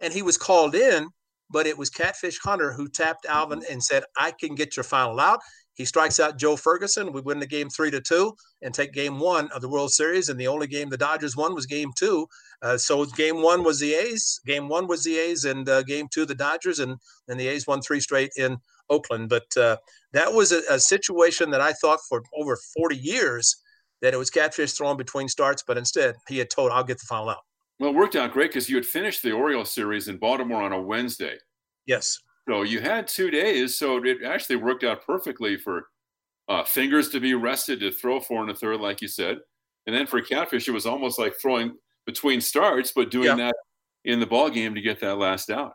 and 0.00 0.12
he 0.12 0.22
was 0.22 0.36
called 0.36 0.74
in, 0.74 1.08
but 1.50 1.66
it 1.66 1.78
was 1.78 1.90
Catfish 1.90 2.38
Hunter 2.40 2.72
who 2.72 2.88
tapped 2.88 3.26
Alvin 3.26 3.62
and 3.70 3.82
said, 3.82 4.04
I 4.16 4.32
can 4.32 4.54
get 4.54 4.76
your 4.76 4.84
final 4.84 5.18
out. 5.20 5.40
He 5.78 5.84
strikes 5.84 6.18
out 6.18 6.38
Joe 6.38 6.56
Ferguson. 6.56 7.12
We 7.12 7.20
win 7.20 7.38
the 7.38 7.46
game 7.46 7.70
three 7.70 7.92
to 7.92 8.00
two 8.00 8.34
and 8.62 8.74
take 8.74 8.92
game 8.92 9.20
one 9.20 9.48
of 9.52 9.62
the 9.62 9.68
World 9.68 9.92
Series. 9.92 10.28
And 10.28 10.38
the 10.38 10.48
only 10.48 10.66
game 10.66 10.88
the 10.90 10.96
Dodgers 10.96 11.36
won 11.36 11.54
was 11.54 11.66
game 11.66 11.92
two. 11.96 12.26
Uh, 12.60 12.76
so 12.76 13.04
game 13.04 13.42
one 13.42 13.62
was 13.62 13.78
the 13.78 13.94
A's, 13.94 14.40
game 14.44 14.68
one 14.68 14.88
was 14.88 15.04
the 15.04 15.16
A's, 15.16 15.44
and 15.44 15.68
uh, 15.68 15.84
game 15.84 16.08
two 16.12 16.26
the 16.26 16.34
Dodgers, 16.34 16.80
and 16.80 16.96
and 17.28 17.38
the 17.38 17.46
A's 17.46 17.68
won 17.68 17.80
three 17.80 18.00
straight 18.00 18.32
in 18.36 18.56
Oakland. 18.90 19.28
But 19.28 19.56
uh, 19.56 19.76
that 20.12 20.32
was 20.32 20.50
a, 20.50 20.62
a 20.68 20.80
situation 20.80 21.50
that 21.50 21.60
I 21.60 21.72
thought 21.74 22.00
for 22.08 22.24
over 22.36 22.58
40 22.76 22.96
years 22.96 23.56
that 24.02 24.14
it 24.14 24.16
was 24.16 24.30
Catfish 24.30 24.72
throwing 24.72 24.96
between 24.96 25.28
starts, 25.28 25.62
but 25.64 25.78
instead 25.78 26.16
he 26.26 26.38
had 26.38 26.50
told, 26.50 26.72
"I'll 26.72 26.82
get 26.82 26.98
the 26.98 27.06
final 27.06 27.30
out." 27.30 27.47
Well, 27.78 27.90
it 27.90 27.96
worked 27.96 28.16
out 28.16 28.32
great 28.32 28.50
because 28.50 28.68
you 28.68 28.76
had 28.76 28.86
finished 28.86 29.22
the 29.22 29.32
Orioles 29.32 29.70
series 29.70 30.08
in 30.08 30.18
Baltimore 30.18 30.62
on 30.62 30.72
a 30.72 30.80
Wednesday. 30.80 31.38
Yes, 31.86 32.18
So 32.48 32.62
you 32.62 32.80
had 32.80 33.06
two 33.06 33.30
days, 33.30 33.76
so 33.76 34.02
it 34.04 34.22
actually 34.24 34.56
worked 34.56 34.82
out 34.84 35.04
perfectly 35.04 35.56
for 35.56 35.88
uh, 36.48 36.64
fingers 36.64 37.10
to 37.10 37.20
be 37.20 37.34
rested 37.34 37.80
to 37.80 37.90
throw 37.92 38.20
four 38.20 38.42
and 38.42 38.50
a 38.50 38.54
third, 38.54 38.80
like 38.80 39.02
you 39.02 39.08
said, 39.08 39.38
and 39.86 39.94
then 39.94 40.06
for 40.06 40.20
catfish, 40.22 40.66
it 40.68 40.72
was 40.72 40.86
almost 40.86 41.18
like 41.18 41.34
throwing 41.36 41.76
between 42.06 42.40
starts, 42.40 42.92
but 42.92 43.10
doing 43.10 43.26
Yeah. 43.26 43.36
that 43.36 43.54
in 44.04 44.20
the 44.20 44.26
ball 44.26 44.50
game 44.50 44.74
to 44.74 44.80
get 44.80 45.00
that 45.00 45.16
last 45.16 45.50
out. 45.50 45.74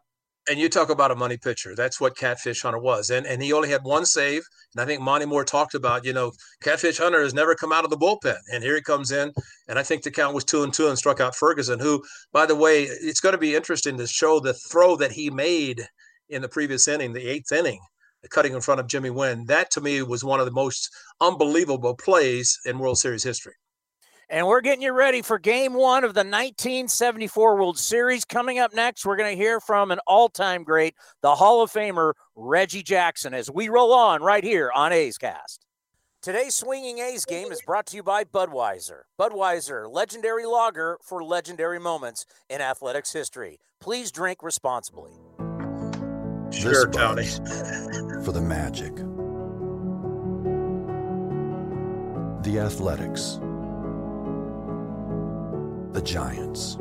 And 0.49 0.59
you 0.59 0.67
talk 0.67 0.89
about 0.89 1.11
a 1.11 1.15
money 1.15 1.37
pitcher. 1.37 1.73
That's 1.73 2.01
what 2.01 2.17
Catfish 2.17 2.63
Hunter 2.63 2.79
was, 2.79 3.09
and 3.09 3.25
and 3.25 3.41
he 3.41 3.53
only 3.53 3.69
had 3.69 3.83
one 3.83 4.05
save. 4.05 4.43
And 4.75 4.81
I 4.81 4.85
think 4.85 5.01
Monte 5.01 5.25
Moore 5.25 5.45
talked 5.45 5.73
about, 5.73 6.03
you 6.03 6.11
know, 6.11 6.33
Catfish 6.61 6.97
Hunter 6.97 7.21
has 7.21 7.33
never 7.33 7.55
come 7.55 7.71
out 7.71 7.85
of 7.85 7.89
the 7.89 7.97
bullpen, 7.97 8.35
and 8.51 8.61
here 8.61 8.75
he 8.75 8.81
comes 8.81 9.11
in, 9.11 9.31
and 9.69 9.79
I 9.79 9.83
think 9.83 10.03
the 10.03 10.11
count 10.11 10.35
was 10.35 10.43
two 10.43 10.63
and 10.63 10.73
two, 10.73 10.89
and 10.89 10.97
struck 10.97 11.21
out 11.21 11.35
Ferguson, 11.35 11.79
who, 11.79 12.03
by 12.33 12.45
the 12.45 12.55
way, 12.55 12.83
it's 12.83 13.21
going 13.21 13.33
to 13.33 13.39
be 13.39 13.55
interesting 13.55 13.97
to 13.97 14.07
show 14.07 14.39
the 14.41 14.53
throw 14.53 14.97
that 14.97 15.13
he 15.13 15.29
made 15.29 15.87
in 16.27 16.41
the 16.41 16.49
previous 16.49 16.87
inning, 16.89 17.13
the 17.13 17.29
eighth 17.29 17.51
inning, 17.51 17.79
cutting 18.29 18.53
in 18.53 18.61
front 18.61 18.81
of 18.81 18.87
Jimmy 18.87 19.11
Wynn. 19.11 19.45
That 19.45 19.71
to 19.71 19.81
me 19.81 20.01
was 20.01 20.25
one 20.25 20.41
of 20.41 20.45
the 20.45 20.51
most 20.51 20.89
unbelievable 21.21 21.95
plays 21.95 22.59
in 22.65 22.79
World 22.79 22.97
Series 22.97 23.23
history. 23.23 23.53
And 24.29 24.47
we're 24.47 24.61
getting 24.61 24.81
you 24.81 24.93
ready 24.93 25.21
for 25.21 25.37
game 25.37 25.73
one 25.73 26.03
of 26.03 26.13
the 26.13 26.19
1974 26.19 27.55
World 27.55 27.77
Series. 27.77 28.25
Coming 28.25 28.59
up 28.59 28.73
next, 28.73 29.05
we're 29.05 29.17
going 29.17 29.35
to 29.35 29.41
hear 29.41 29.59
from 29.59 29.91
an 29.91 29.99
all 30.07 30.29
time 30.29 30.63
great, 30.63 30.95
the 31.21 31.35
Hall 31.35 31.61
of 31.61 31.71
Famer, 31.71 32.13
Reggie 32.35 32.83
Jackson, 32.83 33.33
as 33.33 33.51
we 33.51 33.69
roll 33.69 33.93
on 33.93 34.21
right 34.21 34.43
here 34.43 34.71
on 34.73 34.91
A's 34.93 35.17
Cast. 35.17 35.65
Today's 36.21 36.55
Swinging 36.55 36.99
A's 36.99 37.25
game 37.25 37.51
is 37.51 37.61
brought 37.61 37.85
to 37.87 37.97
you 37.97 38.03
by 38.03 38.23
Budweiser. 38.23 39.01
Budweiser, 39.19 39.91
legendary 39.91 40.45
lager 40.45 40.97
for 41.03 41.21
legendary 41.21 41.79
moments 41.79 42.25
in 42.49 42.61
athletics 42.61 43.11
history. 43.11 43.59
Please 43.81 44.09
drink 44.09 44.41
responsibly. 44.41 45.11
Sure, 46.49 46.89
Tony. 46.89 47.25
for 48.23 48.31
the 48.31 48.41
magic. 48.41 48.95
The 52.43 52.59
Athletics. 52.59 53.39
The 55.93 56.01
Giants. 56.01 56.75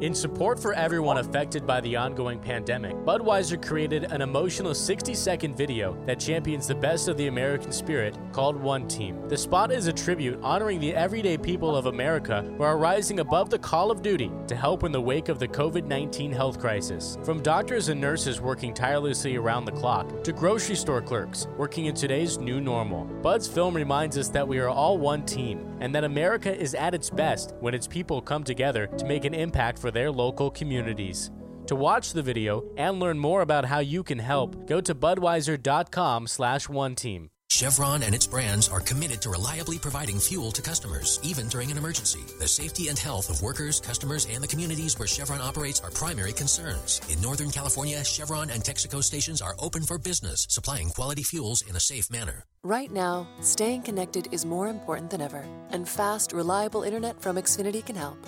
In 0.00 0.14
support 0.14 0.60
for 0.60 0.74
everyone 0.74 1.18
affected 1.18 1.66
by 1.66 1.80
the 1.80 1.96
ongoing 1.96 2.38
pandemic, 2.38 2.94
Budweiser 2.98 3.60
created 3.60 4.04
an 4.04 4.22
emotional 4.22 4.72
60 4.72 5.12
second 5.12 5.56
video 5.56 6.00
that 6.06 6.20
champions 6.20 6.68
the 6.68 6.74
best 6.76 7.08
of 7.08 7.16
the 7.16 7.26
American 7.26 7.72
spirit 7.72 8.16
called 8.30 8.54
One 8.54 8.86
Team. 8.86 9.28
The 9.28 9.36
spot 9.36 9.72
is 9.72 9.88
a 9.88 9.92
tribute 9.92 10.38
honoring 10.40 10.78
the 10.78 10.94
everyday 10.94 11.36
people 11.36 11.74
of 11.74 11.86
America 11.86 12.42
who 12.56 12.62
are 12.62 12.78
rising 12.78 13.18
above 13.18 13.50
the 13.50 13.58
call 13.58 13.90
of 13.90 14.00
duty 14.00 14.30
to 14.46 14.54
help 14.54 14.84
in 14.84 14.92
the 14.92 15.00
wake 15.00 15.28
of 15.28 15.40
the 15.40 15.48
COVID 15.48 15.86
19 15.86 16.30
health 16.30 16.60
crisis. 16.60 17.18
From 17.24 17.42
doctors 17.42 17.88
and 17.88 18.00
nurses 18.00 18.40
working 18.40 18.72
tirelessly 18.72 19.34
around 19.34 19.64
the 19.64 19.72
clock 19.72 20.22
to 20.22 20.32
grocery 20.32 20.76
store 20.76 21.02
clerks 21.02 21.48
working 21.56 21.86
in 21.86 21.96
today's 21.96 22.38
new 22.38 22.60
normal, 22.60 23.04
Bud's 23.20 23.48
film 23.48 23.74
reminds 23.74 24.16
us 24.16 24.28
that 24.28 24.46
we 24.46 24.60
are 24.60 24.68
all 24.68 24.96
one 24.96 25.26
team 25.26 25.64
and 25.80 25.94
that 25.94 26.04
America 26.04 26.56
is 26.56 26.74
at 26.74 26.94
its 26.94 27.10
best 27.10 27.54
when 27.60 27.74
its 27.74 27.86
people 27.86 28.20
come 28.20 28.44
together 28.44 28.86
to 28.98 29.04
make 29.04 29.24
an 29.24 29.34
impact 29.34 29.78
for 29.88 29.92
their 29.92 30.10
local 30.10 30.50
communities. 30.50 31.30
To 31.66 31.74
watch 31.74 32.12
the 32.12 32.22
video 32.22 32.62
and 32.76 33.00
learn 33.00 33.18
more 33.18 33.40
about 33.40 33.64
how 33.64 33.78
you 33.78 34.02
can 34.02 34.18
help, 34.18 34.66
go 34.66 34.82
to 34.82 34.94
budweiser.com 34.94 36.26
slash 36.26 36.68
one 36.68 36.94
team. 36.94 37.30
Chevron 37.50 38.02
and 38.02 38.14
its 38.14 38.26
brands 38.26 38.68
are 38.68 38.80
committed 38.80 39.22
to 39.22 39.30
reliably 39.30 39.78
providing 39.78 40.20
fuel 40.20 40.50
to 40.52 40.60
customers, 40.60 41.18
even 41.22 41.48
during 41.48 41.70
an 41.70 41.78
emergency. 41.78 42.20
The 42.38 42.46
safety 42.46 42.88
and 42.88 42.98
health 42.98 43.30
of 43.30 43.40
workers, 43.40 43.80
customers, 43.80 44.26
and 44.30 44.44
the 44.44 44.46
communities 44.46 44.98
where 44.98 45.08
Chevron 45.08 45.40
operates 45.40 45.80
are 45.80 45.90
primary 45.90 46.34
concerns. 46.34 47.00
In 47.08 47.22
Northern 47.22 47.50
California, 47.50 48.04
Chevron 48.04 48.50
and 48.50 48.62
Texaco 48.62 49.02
stations 49.02 49.40
are 49.40 49.56
open 49.58 49.82
for 49.82 49.98
business, 49.98 50.46
supplying 50.50 50.90
quality 50.90 51.22
fuels 51.22 51.62
in 51.62 51.74
a 51.76 51.80
safe 51.80 52.10
manner. 52.10 52.44
Right 52.62 52.92
now, 52.92 53.26
staying 53.40 53.82
connected 53.82 54.28
is 54.30 54.44
more 54.44 54.68
important 54.68 55.10
than 55.10 55.22
ever, 55.22 55.46
and 55.70 55.88
fast, 55.88 56.34
reliable 56.34 56.82
internet 56.82 57.22
from 57.22 57.36
Xfinity 57.36 57.84
can 57.84 57.96
help. 57.96 58.18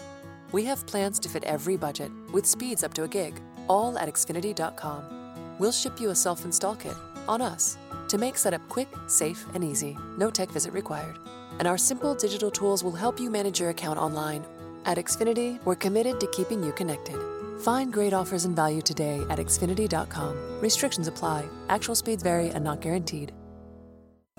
We 0.53 0.65
have 0.65 0.87
plans 0.87 1.21
to 1.21 1.29
fit 1.29 1.45
every 1.45 1.77
budget, 1.77 2.11
with 2.33 2.45
speeds 2.45 2.83
up 2.83 2.93
to 2.95 3.05
a 3.05 3.09
gig, 3.09 3.41
all 3.69 3.97
at 3.99 4.09
Xfinity.com. 4.09 5.57
We'll 5.59 5.73
ship 5.73 6.01
you 6.01 6.11
a 6.11 6.15
self 6.15 6.45
install 6.45 6.75
kit 6.75 6.97
on 7.29 7.41
us 7.41 7.77
to 8.09 8.19
make 8.19 8.37
setup 8.37 8.67
quick, 8.69 8.89
safe, 9.07 9.47
and 9.55 9.63
easy. 9.63 9.97
No 10.19 10.31
tech 10.31 10.51
visit 10.51 10.73
required. 10.73 11.17
And 11.59 11.69
our 11.69 11.79
simple 11.79 12.15
digital 12.15 12.51
tools 12.51 12.83
will 12.83 12.93
help 12.93 13.21
you 13.21 13.31
manage 13.31 13.61
your 13.61 13.71
account 13.71 13.99
online. 13.99 14.45
At 14.87 14.97
Xfinity, 14.97 15.65
we're 15.65 15.77
committed 15.77 16.19
to 16.21 16.27
keeping 16.29 16.65
you 16.65 16.73
connected. 16.73 17.17
Find 17.61 17.93
great 17.93 18.15
offers 18.15 18.47
and 18.47 18.57
value 18.57 18.81
today 18.81 19.23
at 19.29 19.39
Xfinity.com. 19.39 20.61
Restrictions 20.61 21.07
apply, 21.07 21.45
actual 21.69 21.95
speeds 21.95 22.23
vary 22.23 22.49
and 22.49 22.65
not 22.65 22.81
guaranteed. 22.81 23.33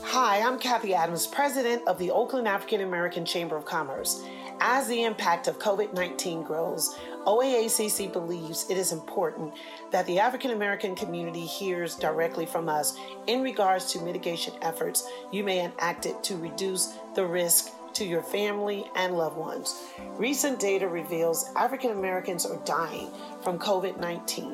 Hi, 0.02 0.42
I'm 0.42 0.58
Kathy 0.58 0.96
Adams, 0.96 1.28
president 1.28 1.88
of 1.88 2.00
the 2.00 2.10
Oakland 2.10 2.48
African 2.48 2.82
American 2.82 3.24
Chamber 3.24 3.56
of 3.56 3.66
Commerce. 3.66 4.24
As 4.64 4.88
the 4.88 5.06
impact 5.06 5.48
of 5.48 5.58
COVID 5.58 5.96
19 5.96 6.44
grows, 6.44 6.96
OAACC 7.26 8.14
believes 8.14 8.70
it 8.70 8.78
is 8.78 8.92
important 8.92 9.56
that 9.90 10.06
the 10.06 10.20
African 10.20 10.52
American 10.52 10.94
community 10.94 11.48
hears 11.48 11.96
directly 11.96 12.46
from 12.46 12.70
us 12.70 12.96
in 13.26 13.42
regards 13.42 13.92
to 13.92 14.02
mitigation 14.02 14.54
efforts 14.62 15.10
you 15.32 15.44
may 15.44 15.62
enact 15.66 16.06
it 16.06 16.24
to 16.26 16.36
reduce 16.36 16.94
the 17.16 17.26
risk 17.26 17.72
to 17.94 18.06
your 18.06 18.22
family 18.22 18.86
and 18.96 19.18
loved 19.18 19.36
ones. 19.36 19.82
Recent 20.16 20.60
data 20.60 20.88
reveals 20.88 21.50
African 21.56 21.90
Americans 21.90 22.46
are 22.46 22.64
dying 22.64 23.10
from 23.42 23.58
COVID 23.58 24.00
19 24.00 24.54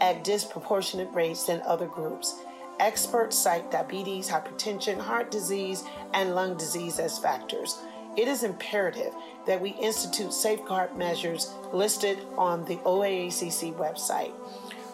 at 0.00 0.22
disproportionate 0.22 1.12
rates 1.12 1.46
than 1.46 1.62
other 1.62 1.88
groups. 1.88 2.44
Experts 2.78 3.36
cite 3.36 3.72
diabetes, 3.72 4.30
hypertension, 4.30 5.00
heart 5.00 5.32
disease, 5.32 5.82
and 6.14 6.36
lung 6.36 6.56
disease 6.56 7.00
as 7.00 7.18
factors. 7.18 7.82
It 8.18 8.26
is 8.26 8.42
imperative 8.42 9.14
that 9.46 9.60
we 9.60 9.70
institute 9.80 10.32
safeguard 10.32 10.96
measures 10.96 11.54
listed 11.72 12.18
on 12.36 12.64
the 12.64 12.74
OAACC 12.78 13.76
website. 13.76 14.32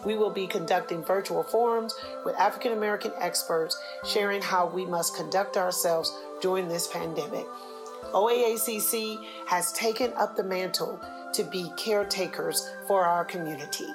We 0.05 0.15
will 0.15 0.29
be 0.29 0.45
conducting 0.45 1.03
virtual 1.03 1.41
forums 1.41 1.95
with 2.23 2.35
African 2.35 2.73
American 2.73 3.13
experts 3.19 3.75
sharing 4.07 4.43
how 4.43 4.67
we 4.67 4.85
must 4.85 5.15
conduct 5.15 5.57
ourselves 5.57 6.15
during 6.39 6.67
this 6.67 6.85
pandemic. 6.85 7.47
OAACC 8.13 9.17
has 9.47 9.73
taken 9.73 10.13
up 10.13 10.35
the 10.35 10.43
mantle 10.43 11.01
to 11.33 11.43
be 11.45 11.71
caretakers 11.77 12.71
for 12.87 13.05
our 13.05 13.25
community. 13.25 13.87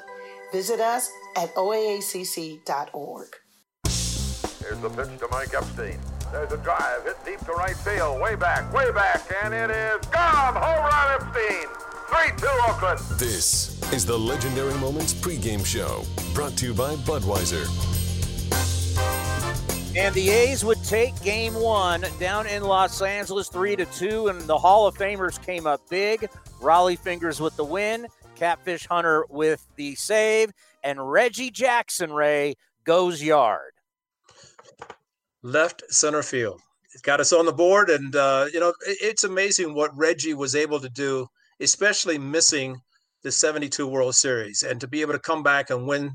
Visit 0.50 0.80
us 0.80 1.08
at 1.36 1.54
oaacc.org. 1.54 3.28
Here's 4.60 4.80
the 4.80 4.90
pitch 4.90 5.18
to 5.20 5.28
Mike 5.30 5.54
Epstein. 5.54 6.00
There's 6.32 6.52
a 6.52 6.58
drive 6.58 7.02
hit 7.04 7.16
deep 7.24 7.40
to 7.40 7.52
right 7.52 7.76
field, 7.76 8.20
way 8.20 8.36
back, 8.36 8.72
way 8.72 8.92
back, 8.92 9.20
and 9.42 9.52
it 9.52 9.68
is 9.68 10.06
gone. 10.06 10.54
Home 10.54 10.84
run, 10.84 11.14
Epstein. 11.14 11.66
3-2 12.06 12.68
Oakland. 12.68 13.00
This 13.18 13.80
is 13.92 14.06
the 14.06 14.16
Legendary 14.16 14.74
Moments 14.74 15.12
pregame 15.12 15.66
show, 15.66 16.04
brought 16.32 16.56
to 16.58 16.66
you 16.66 16.74
by 16.74 16.94
Budweiser. 16.96 17.66
And 19.96 20.14
the 20.14 20.30
A's 20.30 20.64
would 20.64 20.82
take 20.84 21.20
game 21.20 21.54
one 21.54 22.04
down 22.20 22.46
in 22.46 22.62
Los 22.62 23.02
Angeles, 23.02 23.48
three 23.48 23.74
to 23.74 23.84
two, 23.86 24.28
and 24.28 24.40
the 24.42 24.56
Hall 24.56 24.86
of 24.86 24.96
Famers 24.96 25.44
came 25.44 25.66
up 25.66 25.80
big. 25.90 26.28
Raleigh 26.60 26.94
Fingers 26.94 27.40
with 27.40 27.56
the 27.56 27.64
win, 27.64 28.06
Catfish 28.36 28.86
Hunter 28.86 29.26
with 29.28 29.66
the 29.74 29.96
save, 29.96 30.52
and 30.84 31.10
Reggie 31.10 31.50
Jackson 31.50 32.12
Ray 32.12 32.54
goes 32.84 33.20
yard. 33.20 33.72
Left 35.42 35.82
center 35.88 36.22
field. 36.22 36.60
It 36.94 37.02
got 37.02 37.20
us 37.20 37.32
on 37.32 37.46
the 37.46 37.52
board, 37.52 37.88
and 37.88 38.14
uh, 38.14 38.46
you 38.52 38.60
know 38.60 38.74
it, 38.86 38.98
it's 39.00 39.24
amazing 39.24 39.74
what 39.74 39.96
Reggie 39.96 40.34
was 40.34 40.54
able 40.54 40.80
to 40.80 40.88
do, 40.88 41.26
especially 41.60 42.18
missing 42.18 42.80
the 43.22 43.32
'72 43.32 43.86
World 43.86 44.14
Series, 44.14 44.62
and 44.62 44.80
to 44.80 44.88
be 44.88 45.00
able 45.00 45.12
to 45.12 45.18
come 45.18 45.42
back 45.42 45.70
and 45.70 45.86
win 45.86 46.12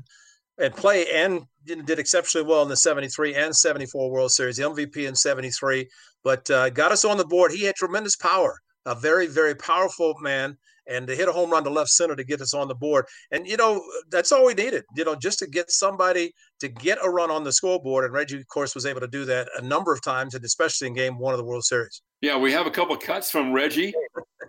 and 0.58 0.74
play 0.74 1.06
and 1.10 1.42
did 1.64 1.98
exceptionally 1.98 2.46
well 2.46 2.62
in 2.62 2.68
the 2.68 2.76
73 2.76 3.34
and 3.34 3.54
74 3.54 4.10
World 4.10 4.30
Series, 4.30 4.56
the 4.56 4.62
MVP 4.62 5.06
in 5.08 5.14
73, 5.14 5.88
but 6.22 6.48
uh, 6.50 6.70
got 6.70 6.92
us 6.92 7.04
on 7.04 7.16
the 7.16 7.26
board. 7.26 7.52
He 7.52 7.64
had 7.64 7.74
tremendous 7.74 8.16
power, 8.16 8.60
a 8.84 8.94
very, 8.94 9.26
very 9.26 9.54
powerful 9.54 10.14
man, 10.20 10.56
and 10.88 11.06
to 11.06 11.14
hit 11.14 11.28
a 11.28 11.32
home 11.32 11.50
run 11.50 11.64
to 11.64 11.70
left 11.70 11.90
center 11.90 12.16
to 12.16 12.24
get 12.24 12.40
us 12.40 12.54
on 12.54 12.68
the 12.68 12.74
board. 12.74 13.06
And, 13.30 13.46
you 13.46 13.56
know, 13.56 13.82
that's 14.10 14.32
all 14.32 14.46
we 14.46 14.54
needed, 14.54 14.84
you 14.96 15.04
know, 15.04 15.14
just 15.14 15.38
to 15.40 15.46
get 15.46 15.70
somebody 15.70 16.32
to 16.60 16.68
get 16.68 16.98
a 17.02 17.10
run 17.10 17.30
on 17.30 17.44
the 17.44 17.52
scoreboard. 17.52 18.04
And 18.04 18.14
Reggie, 18.14 18.38
of 18.38 18.46
course, 18.48 18.74
was 18.74 18.86
able 18.86 19.00
to 19.00 19.08
do 19.08 19.24
that 19.26 19.48
a 19.58 19.62
number 19.62 19.92
of 19.92 20.02
times, 20.02 20.34
and 20.34 20.44
especially 20.44 20.88
in 20.88 20.94
game 20.94 21.18
one 21.18 21.34
of 21.34 21.38
the 21.38 21.44
World 21.44 21.64
Series. 21.64 22.02
Yeah, 22.20 22.38
we 22.38 22.52
have 22.52 22.66
a 22.66 22.70
couple 22.70 22.96
cuts 22.96 23.30
from 23.30 23.52
Reggie, 23.52 23.92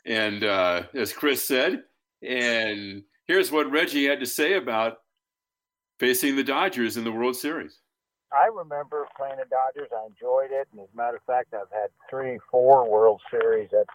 and 0.06 0.44
uh, 0.44 0.84
as 0.94 1.12
Chris 1.12 1.46
said, 1.46 1.84
and 2.22 3.04
here's 3.28 3.52
what 3.52 3.70
Reggie 3.70 4.06
had 4.06 4.20
to 4.22 4.26
say 4.26 4.54
about 4.54 4.98
facing 6.00 6.36
the 6.36 6.44
Dodgers 6.44 6.98
in 6.98 7.04
the 7.04 7.12
World 7.12 7.36
Series? 7.36 7.80
I 8.32 8.48
remember 8.48 9.08
playing 9.18 9.38
the 9.38 9.46
Dodgers. 9.50 9.90
I 9.96 10.06
enjoyed 10.06 10.52
it, 10.52 10.68
and 10.72 10.82
as 10.82 10.88
a 10.94 10.98
matter 10.98 11.18
of 11.18 11.24
fact, 11.24 11.54
I've 11.54 11.72
had 11.72 11.90
three, 12.10 12.40
four 12.52 12.90
World 12.90 13.22
Series 13.32 13.70
that 13.72 13.86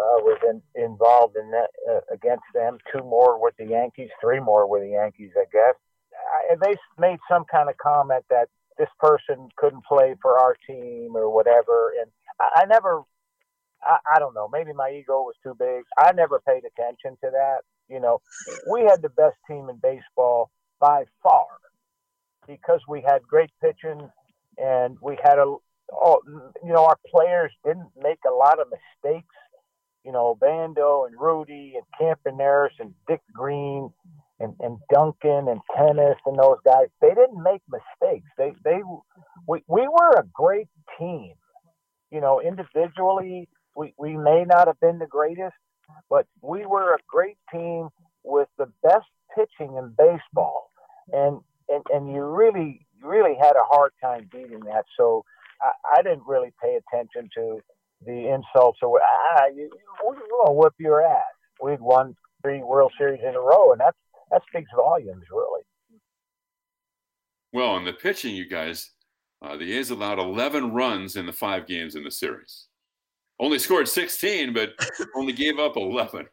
uh, 0.00 0.22
was 0.22 0.38
in, 0.48 0.62
involved 0.82 1.36
in 1.36 1.50
that 1.50 1.68
uh, 1.90 2.00
against 2.12 2.44
them. 2.54 2.78
Two 2.92 3.04
more 3.04 3.40
with 3.40 3.54
the 3.58 3.66
Yankees, 3.66 4.08
three 4.20 4.40
more 4.40 4.66
with 4.68 4.82
the 4.82 4.90
Yankees, 4.90 5.32
I 5.36 5.44
guess. 5.52 5.74
I, 6.12 6.56
they 6.56 6.76
made 6.98 7.18
some 7.30 7.44
kind 7.50 7.68
of 7.68 7.76
comment 7.76 8.24
that 8.30 8.48
this 8.78 8.88
person 8.98 9.48
couldn't 9.56 9.84
play 9.84 10.14
for 10.22 10.38
our 10.38 10.56
team 10.66 11.12
or 11.14 11.30
whatever, 11.32 11.92
and 12.00 12.10
I, 12.40 12.62
I 12.62 12.64
never. 12.66 13.02
I, 13.82 13.96
I 14.16 14.18
don't 14.18 14.34
know. 14.34 14.48
Maybe 14.52 14.72
my 14.72 14.90
ego 14.90 15.22
was 15.22 15.36
too 15.42 15.54
big. 15.58 15.84
I 15.98 16.12
never 16.12 16.40
paid 16.46 16.62
attention 16.64 17.16
to 17.22 17.30
that. 17.30 17.60
You 17.88 18.00
know, 18.00 18.20
we 18.70 18.82
had 18.82 19.02
the 19.02 19.08
best 19.08 19.36
team 19.48 19.68
in 19.68 19.76
baseball 19.76 20.50
by 20.80 21.04
far 21.22 21.46
because 22.46 22.80
we 22.88 23.02
had 23.06 23.22
great 23.22 23.50
pitching 23.60 24.10
and 24.58 24.96
we 25.00 25.18
had 25.22 25.38
a 25.38 25.56
oh, 25.92 26.20
you 26.62 26.72
know 26.72 26.84
our 26.84 26.98
players 27.10 27.52
didn't 27.64 27.90
make 28.00 28.18
a 28.26 28.32
lot 28.32 28.58
of 28.60 28.66
mistakes 28.68 29.34
you 30.04 30.12
know 30.12 30.36
Bando 30.40 31.04
and 31.04 31.20
Rudy 31.20 31.74
and 31.76 31.84
Campaneris 32.00 32.78
and 32.78 32.94
Dick 33.08 33.20
Green 33.32 33.90
and, 34.38 34.54
and 34.60 34.78
Duncan 34.92 35.48
and 35.48 35.60
Tenace 35.76 36.18
and 36.26 36.38
those 36.38 36.58
guys 36.64 36.86
they 37.00 37.08
didn't 37.08 37.42
make 37.42 37.62
mistakes. 37.68 38.28
They 38.38 38.52
they 38.64 38.80
we, 39.46 39.62
we 39.68 39.82
were 39.82 40.18
a 40.18 40.24
great 40.32 40.68
team. 40.98 41.34
You 42.10 42.20
know 42.20 42.40
individually 42.40 43.48
we, 43.76 43.94
we 43.98 44.16
may 44.16 44.44
not 44.46 44.66
have 44.66 44.80
been 44.80 44.98
the 44.98 45.06
greatest 45.06 45.54
but 46.08 46.26
we 46.42 46.66
were 46.66 46.94
a 46.94 46.98
great 47.08 47.38
team 47.52 47.88
with 48.24 48.48
the 48.58 48.66
best 48.82 49.06
pitching 49.34 49.76
in 49.76 49.94
baseball. 49.96 50.70
And 51.12 51.40
and 51.68 51.84
and 51.92 52.12
you 52.12 52.22
really 52.24 52.86
really 53.02 53.34
had 53.40 53.52
a 53.52 53.64
hard 53.68 53.92
time 54.02 54.28
beating 54.30 54.60
that. 54.60 54.84
So 54.96 55.24
I, 55.62 55.98
I 55.98 56.02
didn't 56.02 56.26
really 56.26 56.52
pay 56.62 56.78
attention 56.78 57.28
to 57.36 57.60
the 58.04 58.32
insults 58.32 58.78
or 58.82 59.00
ah, 59.00 59.46
you, 59.54 59.70
we're 60.04 60.14
gonna 60.14 60.52
whip 60.52 60.74
your 60.78 61.02
ass. 61.02 61.22
We'd 61.62 61.80
won 61.80 62.16
three 62.42 62.62
World 62.62 62.92
Series 62.96 63.20
in 63.22 63.34
a 63.34 63.40
row, 63.40 63.72
and 63.72 63.80
that's 63.80 63.96
that 64.30 64.42
speaks 64.48 64.70
volumes, 64.74 65.24
really. 65.30 65.62
Well, 67.52 67.76
in 67.76 67.84
the 67.84 67.92
pitching, 67.92 68.34
you 68.34 68.48
guys, 68.48 68.90
uh, 69.42 69.56
the 69.56 69.72
A's 69.76 69.90
allowed 69.90 70.20
11 70.20 70.72
runs 70.72 71.16
in 71.16 71.26
the 71.26 71.32
five 71.32 71.66
games 71.66 71.96
in 71.96 72.04
the 72.04 72.10
series. 72.10 72.66
Only 73.40 73.58
scored 73.58 73.88
16, 73.88 74.52
but 74.52 74.70
only 75.16 75.32
gave 75.32 75.58
up 75.58 75.76
11. 75.76 76.26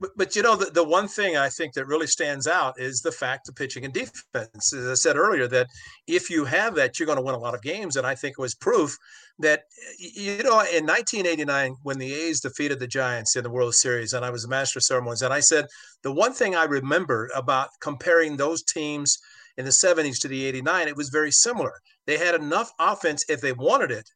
But, 0.00 0.10
but 0.16 0.36
you 0.36 0.42
know, 0.42 0.56
the, 0.56 0.66
the 0.66 0.84
one 0.84 1.08
thing 1.08 1.36
I 1.36 1.48
think 1.48 1.74
that 1.74 1.86
really 1.86 2.06
stands 2.06 2.46
out 2.46 2.78
is 2.78 3.00
the 3.00 3.12
fact 3.12 3.48
of 3.48 3.56
pitching 3.56 3.84
and 3.84 3.92
defense. 3.92 4.72
As 4.72 4.86
I 4.86 4.94
said 4.94 5.16
earlier, 5.16 5.48
that 5.48 5.68
if 6.06 6.30
you 6.30 6.44
have 6.44 6.74
that, 6.76 6.98
you're 6.98 7.06
going 7.06 7.18
to 7.18 7.24
win 7.24 7.34
a 7.34 7.38
lot 7.38 7.54
of 7.54 7.62
games. 7.62 7.96
And 7.96 8.06
I 8.06 8.14
think 8.14 8.36
it 8.38 8.42
was 8.42 8.54
proof 8.54 8.96
that, 9.38 9.62
you 9.98 10.42
know, 10.42 10.60
in 10.60 10.86
1989, 10.86 11.76
when 11.82 11.98
the 11.98 12.12
A's 12.12 12.40
defeated 12.40 12.78
the 12.78 12.86
Giants 12.86 13.36
in 13.36 13.44
the 13.44 13.50
World 13.50 13.74
Series, 13.74 14.12
and 14.12 14.24
I 14.24 14.30
was 14.30 14.42
the 14.42 14.48
master 14.48 14.78
of 14.78 14.84
ceremonies, 14.84 15.22
and 15.22 15.32
I 15.32 15.40
said, 15.40 15.66
the 16.02 16.12
one 16.12 16.32
thing 16.32 16.54
I 16.54 16.64
remember 16.64 17.30
about 17.34 17.68
comparing 17.80 18.36
those 18.36 18.62
teams 18.62 19.18
in 19.56 19.64
the 19.64 19.70
70s 19.70 20.20
to 20.20 20.28
the 20.28 20.44
89, 20.44 20.88
it 20.88 20.96
was 20.96 21.08
very 21.08 21.32
similar. 21.32 21.72
They 22.06 22.18
had 22.18 22.34
enough 22.34 22.70
offense 22.78 23.24
if 23.28 23.40
they 23.40 23.52
wanted 23.52 23.90
it 23.90 24.08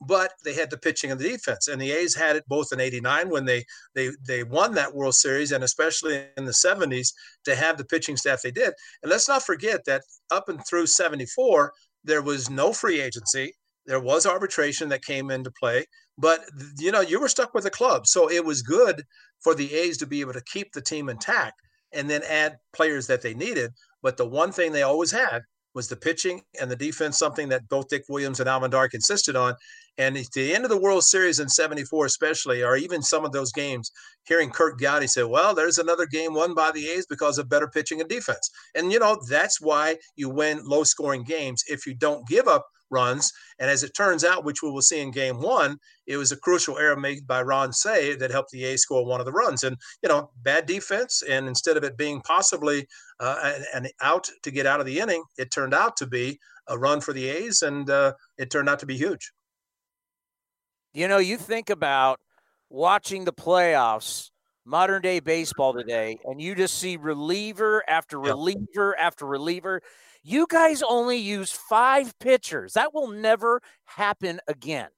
but 0.00 0.32
they 0.44 0.54
had 0.54 0.70
the 0.70 0.76
pitching 0.76 1.10
and 1.10 1.20
the 1.20 1.28
defense. 1.28 1.68
And 1.68 1.80
the 1.80 1.92
A's 1.92 2.14
had 2.14 2.36
it 2.36 2.44
both 2.48 2.72
in 2.72 2.80
'89 2.80 3.30
when 3.30 3.44
they 3.44 3.64
they 3.94 4.10
they 4.26 4.44
won 4.44 4.74
that 4.74 4.94
World 4.94 5.14
Series, 5.14 5.52
and 5.52 5.64
especially 5.64 6.26
in 6.36 6.44
the 6.44 6.52
'70s 6.52 7.08
to 7.44 7.54
have 7.54 7.78
the 7.78 7.84
pitching 7.84 8.16
staff 8.16 8.42
they 8.42 8.50
did. 8.50 8.74
And 9.02 9.10
let's 9.10 9.28
not 9.28 9.44
forget 9.44 9.84
that 9.86 10.02
up 10.30 10.48
and 10.48 10.60
through 10.66 10.86
'74, 10.86 11.72
there 12.04 12.22
was 12.22 12.50
no 12.50 12.72
free 12.72 13.00
agency. 13.00 13.54
There 13.86 14.00
was 14.00 14.26
arbitration 14.26 14.88
that 14.90 15.04
came 15.04 15.30
into 15.30 15.50
play, 15.52 15.86
but 16.18 16.44
you 16.78 16.90
know 16.92 17.00
you 17.00 17.20
were 17.20 17.28
stuck 17.28 17.54
with 17.54 17.64
the 17.64 17.70
club, 17.70 18.06
so 18.06 18.30
it 18.30 18.44
was 18.44 18.62
good 18.62 19.02
for 19.40 19.54
the 19.54 19.74
A's 19.74 19.96
to 19.98 20.06
be 20.06 20.20
able 20.20 20.32
to 20.32 20.42
keep 20.52 20.72
the 20.72 20.82
team 20.82 21.08
intact 21.08 21.60
and 21.92 22.10
then 22.10 22.22
add 22.28 22.58
players 22.72 23.06
that 23.06 23.22
they 23.22 23.34
needed. 23.34 23.72
But 24.02 24.16
the 24.16 24.26
one 24.28 24.52
thing 24.52 24.72
they 24.72 24.82
always 24.82 25.12
had 25.12 25.42
was 25.76 25.88
the 25.88 25.96
pitching 25.96 26.40
and 26.58 26.70
the 26.70 26.74
defense, 26.74 27.18
something 27.18 27.50
that 27.50 27.68
both 27.68 27.88
Dick 27.88 28.04
Williams 28.08 28.40
and 28.40 28.48
Alvin 28.48 28.70
Dark 28.70 28.94
insisted 28.94 29.36
on. 29.36 29.54
And 29.98 30.16
at 30.16 30.32
the 30.34 30.54
end 30.54 30.64
of 30.64 30.70
the 30.70 30.80
World 30.80 31.04
Series 31.04 31.38
in 31.38 31.50
74, 31.50 32.06
especially, 32.06 32.62
or 32.62 32.76
even 32.76 33.02
some 33.02 33.26
of 33.26 33.32
those 33.32 33.52
games, 33.52 33.92
hearing 34.24 34.50
Curt 34.50 34.80
Gowdy 34.80 35.06
say, 35.06 35.22
well, 35.22 35.54
there's 35.54 35.78
another 35.78 36.06
game 36.06 36.32
won 36.32 36.54
by 36.54 36.72
the 36.72 36.88
A's 36.88 37.06
because 37.06 37.36
of 37.38 37.50
better 37.50 37.68
pitching 37.68 38.00
and 38.00 38.08
defense. 38.08 38.50
And, 38.74 38.90
you 38.90 38.98
know, 38.98 39.20
that's 39.28 39.60
why 39.60 39.98
you 40.16 40.30
win 40.30 40.62
low 40.64 40.82
scoring 40.82 41.24
games. 41.24 41.62
If 41.68 41.86
you 41.86 41.94
don't 41.94 42.26
give 42.26 42.48
up 42.48 42.66
runs. 42.90 43.32
And 43.58 43.70
as 43.70 43.82
it 43.82 43.94
turns 43.94 44.24
out, 44.24 44.44
which 44.44 44.62
we 44.62 44.70
will 44.70 44.82
see 44.82 45.00
in 45.00 45.10
game 45.10 45.40
one, 45.40 45.78
it 46.06 46.16
was 46.16 46.32
a 46.32 46.36
crucial 46.36 46.78
error 46.78 46.96
made 46.96 47.26
by 47.26 47.42
Ron 47.42 47.72
Cey 47.72 48.14
that 48.16 48.30
helped 48.30 48.50
the 48.50 48.64
A's 48.64 48.82
score 48.82 49.04
one 49.04 49.20
of 49.20 49.26
the 49.26 49.32
runs. 49.32 49.64
And, 49.64 49.76
you 50.02 50.08
know, 50.08 50.30
bad 50.42 50.66
defense. 50.66 51.22
And 51.28 51.48
instead 51.48 51.76
of 51.76 51.84
it 51.84 51.96
being 51.96 52.20
possibly 52.22 52.86
uh, 53.20 53.52
an, 53.74 53.84
an, 53.84 53.90
out 54.00 54.28
to 54.42 54.50
get 54.50 54.66
out 54.66 54.80
of 54.80 54.86
the 54.86 54.98
inning, 55.00 55.24
it 55.38 55.50
turned 55.50 55.74
out 55.74 55.96
to 55.98 56.06
be 56.06 56.38
a 56.68 56.78
run 56.78 57.00
for 57.00 57.12
the 57.12 57.28
A's. 57.28 57.62
And 57.62 57.88
uh, 57.90 58.12
it 58.38 58.50
turned 58.50 58.68
out 58.68 58.78
to 58.80 58.86
be 58.86 58.96
huge. 58.96 59.32
You 60.94 61.08
know, 61.08 61.18
you 61.18 61.36
think 61.36 61.70
about 61.70 62.20
watching 62.70 63.24
the 63.24 63.32
playoffs 63.32 64.30
modern 64.66 65.00
day 65.00 65.20
baseball 65.20 65.72
today, 65.72 66.18
and 66.24 66.40
you 66.40 66.54
just 66.54 66.78
see 66.78 66.96
reliever 66.96 67.82
after 67.88 68.18
reliever 68.18 68.98
after 68.98 69.24
reliever. 69.24 69.80
You 70.28 70.48
guys 70.50 70.82
only 70.82 71.18
use 71.18 71.52
five 71.52 72.18
pitchers. 72.18 72.72
That 72.72 72.92
will 72.92 73.06
never 73.06 73.62
happen 73.84 74.40
again. 74.48 74.88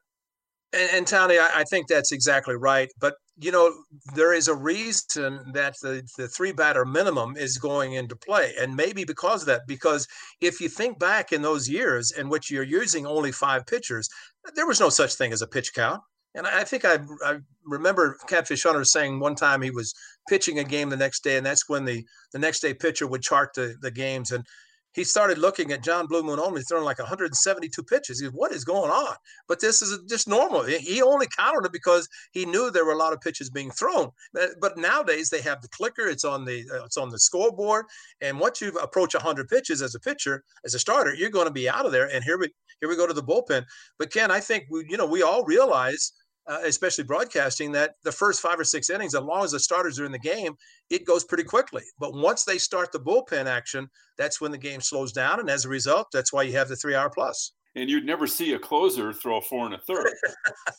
And, 0.73 0.89
and 0.95 1.07
Tony, 1.07 1.39
I, 1.39 1.51
I, 1.57 1.65
think 1.65 1.87
that's 1.87 2.13
exactly 2.13 2.57
right. 2.57 2.91
But 2.99 3.17
you 3.39 3.53
know, 3.53 3.71
there 4.15 4.33
is 4.33 4.49
a 4.49 4.55
reason 4.55 5.53
that 5.53 5.75
the, 5.83 6.03
the 6.17 6.29
three 6.29 6.53
batter 6.53 6.87
minimum 6.87 7.37
is 7.37 7.59
going 7.59 7.93
into 7.93 8.17
play. 8.17 8.55
And 8.59 8.75
maybe 8.75 9.05
because 9.05 9.43
of 9.43 9.49
that, 9.49 9.67
because 9.67 10.09
if 10.41 10.63
you 10.63 10.71
think 10.71 10.99
back 10.99 11.31
in 11.31 11.43
those 11.43 11.69
years 11.69 12.11
in 12.13 12.31
which 12.31 12.51
you're 12.51 12.63
using 12.63 13.07
only 13.07 13.31
five 13.31 13.67
pitchers, 13.67 14.09
there 14.55 14.67
was 14.67 14.81
no 14.81 14.89
such 14.89 15.15
thing 15.15 15.35
as 15.35 15.43
a 15.43 15.47
pitch 15.47 15.75
count. 15.75 16.01
And 16.35 16.47
I 16.47 16.65
think 16.65 16.87
I, 16.87 17.01
I 17.23 17.39
remember 17.67 18.17
Catfish 18.29 18.63
Hunter 18.63 18.85
saying 18.85 19.21
one 19.21 19.35
time 19.35 19.61
he 19.61 19.71
was 19.71 19.93
pitching 20.27 20.59
a 20.59 20.65
game 20.65 20.89
the 20.89 20.97
next 20.97 21.23
day, 21.23 21.37
and 21.37 21.45
that's 21.45 21.69
when 21.69 21.85
the, 21.85 22.03
the 22.33 22.39
next 22.39 22.61
day 22.61 22.73
pitcher 22.73 23.07
would 23.07 23.23
chart 23.23 23.51
the, 23.55 23.77
the 23.83 23.91
games. 23.91 24.33
And 24.33 24.47
he 24.99 25.05
started 25.05 25.39
looking 25.39 25.71
at 25.71 25.85
John 25.85 26.09
Blue 26.09 26.25
Moon 26.25 26.41
only 26.41 26.61
throwing 26.63 26.85
like 26.85 26.99
172 26.99 27.85
pitches. 27.85 28.19
He 28.19 28.27
said, 28.27 28.35
What 28.35 28.51
is 28.51 28.65
going 28.65 28.91
on? 28.91 29.15
But 29.47 29.61
this 29.61 29.81
is 29.81 29.97
just 30.09 30.27
normal. 30.27 30.65
He 30.65 31.01
only 31.01 31.29
counted 31.37 31.67
it 31.67 31.73
because 31.73 32.09
he 32.33 32.45
knew 32.45 32.69
there 32.69 32.85
were 32.85 32.95
a 32.95 32.99
lot 32.99 33.13
of 33.13 33.21
pitches 33.21 33.49
being 33.49 33.71
thrown. 33.71 34.11
But 34.33 34.77
nowadays 34.77 35.31
they 35.31 35.41
have 35.43 35.63
the 35.63 35.69
clicker, 35.69 36.09
it's 36.09 36.25
on 36.25 36.45
the 36.45 36.65
uh, 36.75 36.85
it's 36.85 36.97
on 36.97 37.11
the 37.11 37.19
scoreboard. 37.21 37.87
And 38.21 38.41
once 38.41 38.61
you 38.61 38.71
approach 38.71 39.15
100 39.15 39.49
pitches 39.49 39.83
as 39.83 39.95
a 39.95 40.01
pitcher, 40.01 40.43
as 40.65 40.75
a 40.75 40.81
starter, 40.81 41.15
you're 41.15 41.31
going 41.31 41.47
to 41.47 41.53
be 41.53 41.69
out 41.69 41.87
of 41.87 41.93
there. 41.93 42.13
And 42.13 42.25
here 42.25 42.37
we 42.37 42.49
here 42.81 42.89
we 42.89 42.97
go 42.97 43.07
to 43.07 43.15
the 43.15 43.23
bullpen. 43.23 43.67
But 44.01 44.13
Ken, 44.13 44.33
I 44.33 44.41
think 44.41 44.65
we, 44.69 44.85
you 44.89 44.97
know, 44.97 45.07
we 45.07 45.23
all 45.23 45.45
realize 45.45 46.13
uh, 46.49 46.59
especially 46.65 47.05
broadcasting, 47.05 47.73
that 47.73 47.95
the 48.05 48.13
first 48.13 48.41
five 48.41 48.59
or 48.59 48.65
six 48.65 48.91
innings, 48.91 49.15
as 49.15 49.23
long 49.23 49.45
as 49.45 49.53
the 49.53 49.61
starters 49.61 50.01
are 50.01 50.07
in 50.07 50.13
the 50.13 50.19
game, 50.19 50.57
it 50.91 51.05
goes 51.05 51.25
pretty 51.25 51.45
quickly. 51.45 51.83
But 51.99 52.15
once 52.15 52.45
they 52.45 52.59
start 52.59 52.91
the 52.91 53.01
bullpen 53.01 53.47
action, 53.47 53.89
that's 54.17 54.41
when 54.41 54.51
the 54.51 54.59
game 54.59 54.81
slows 54.81 55.13
down. 55.13 55.41
And 55.41 55.51
as 55.51 55.65
a 55.65 55.69
result, 55.69 56.09
that's 56.13 56.33
why 56.33 56.43
you 56.43 56.53
have 56.55 56.69
the 56.69 56.77
three 56.77 56.95
hour 56.95 57.11
plus. 57.11 57.53
And 57.77 57.89
you'd 57.89 58.07
never 58.07 58.27
see 58.27 58.55
a 58.55 58.59
closer 58.59 59.13
throw 59.13 59.37
a 59.37 59.41
four 59.41 59.67
and 59.67 59.75
a 59.75 59.79
third. 59.79 60.13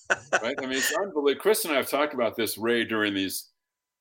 right? 0.41 0.55
I 0.57 0.61
mean, 0.61 0.77
it's 0.77 0.93
unbelievable. 0.93 1.41
Chris 1.41 1.63
and 1.63 1.73
I 1.73 1.77
have 1.77 1.89
talked 1.89 2.13
about 2.13 2.35
this, 2.35 2.57
Ray, 2.57 2.83
during 2.83 3.13
these 3.13 3.49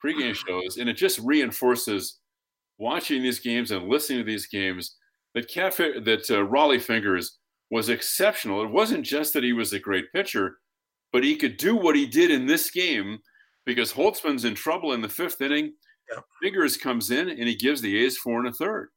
pregame 0.05 0.35
shows, 0.35 0.79
and 0.79 0.89
it 0.89 0.95
just 0.95 1.19
reinforces 1.21 2.19
watching 2.79 3.23
these 3.23 3.41
games 3.41 3.71
and 3.71 3.89
listening 3.89 4.21
to 4.21 4.25
these 4.25 4.47
games 4.47 4.97
that 5.35 5.49
Cat, 5.49 5.77
that 5.77 6.31
uh, 6.31 6.47
Rollie 6.47 6.81
Fingers 6.81 7.39
was 7.71 7.89
exceptional. 7.89 8.63
It 8.63 8.71
wasn't 8.71 9.05
just 9.05 9.35
that 9.35 9.45
he 9.45 9.53
was 9.53 9.73
a 9.73 9.79
great 9.79 10.11
pitcher 10.13 10.57
but 11.13 11.25
he 11.25 11.37
could 11.37 11.57
do 11.57 11.77
what 11.77 11.97
he 11.97 12.07
did 12.07 12.31
in 12.31 12.47
this 12.47 12.71
game 12.71 13.19
because 13.65 13.93
Holtzman's 13.93 14.45
in 14.45 14.55
trouble 14.55 14.93
in 14.93 15.03
the 15.03 15.09
fifth 15.09 15.41
inning. 15.41 15.73
Yeah. 16.11 16.69
Comes 16.83 17.11
in 17.11 17.29
and 17.29 17.47
he 17.47 17.55
gives 17.55 17.83
the 17.83 17.99
A's 18.05 18.17
four 18.17 18.39
and 18.39 18.49
a 18.49 18.53
third. 18.53 18.89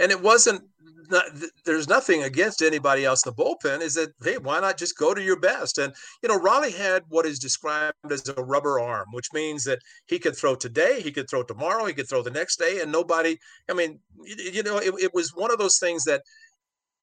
And 0.00 0.10
it 0.10 0.20
wasn't. 0.20 0.62
Not, 1.10 1.24
there's 1.64 1.88
nothing 1.88 2.22
against 2.22 2.60
anybody 2.60 3.06
else 3.06 3.24
in 3.24 3.32
the 3.32 3.42
bullpen. 3.42 3.80
Is 3.80 3.94
that 3.94 4.10
hey, 4.22 4.36
why 4.36 4.60
not 4.60 4.76
just 4.76 4.98
go 4.98 5.14
to 5.14 5.22
your 5.22 5.40
best? 5.40 5.78
And 5.78 5.94
you 6.22 6.28
know, 6.28 6.38
Rollie 6.38 6.76
had 6.76 7.04
what 7.08 7.24
is 7.24 7.38
described 7.38 7.94
as 8.10 8.28
a 8.28 8.42
rubber 8.42 8.78
arm, 8.78 9.06
which 9.12 9.32
means 9.32 9.64
that 9.64 9.78
he 10.06 10.18
could 10.18 10.36
throw 10.36 10.54
today, 10.54 11.00
he 11.00 11.10
could 11.10 11.30
throw 11.30 11.42
tomorrow, 11.42 11.86
he 11.86 11.94
could 11.94 12.08
throw 12.08 12.22
the 12.22 12.30
next 12.30 12.58
day, 12.58 12.80
and 12.82 12.92
nobody. 12.92 13.38
I 13.70 13.74
mean, 13.74 14.00
you, 14.22 14.50
you 14.52 14.62
know, 14.62 14.78
it, 14.78 14.92
it 15.00 15.14
was 15.14 15.34
one 15.34 15.50
of 15.50 15.58
those 15.58 15.78
things 15.78 16.04
that 16.04 16.22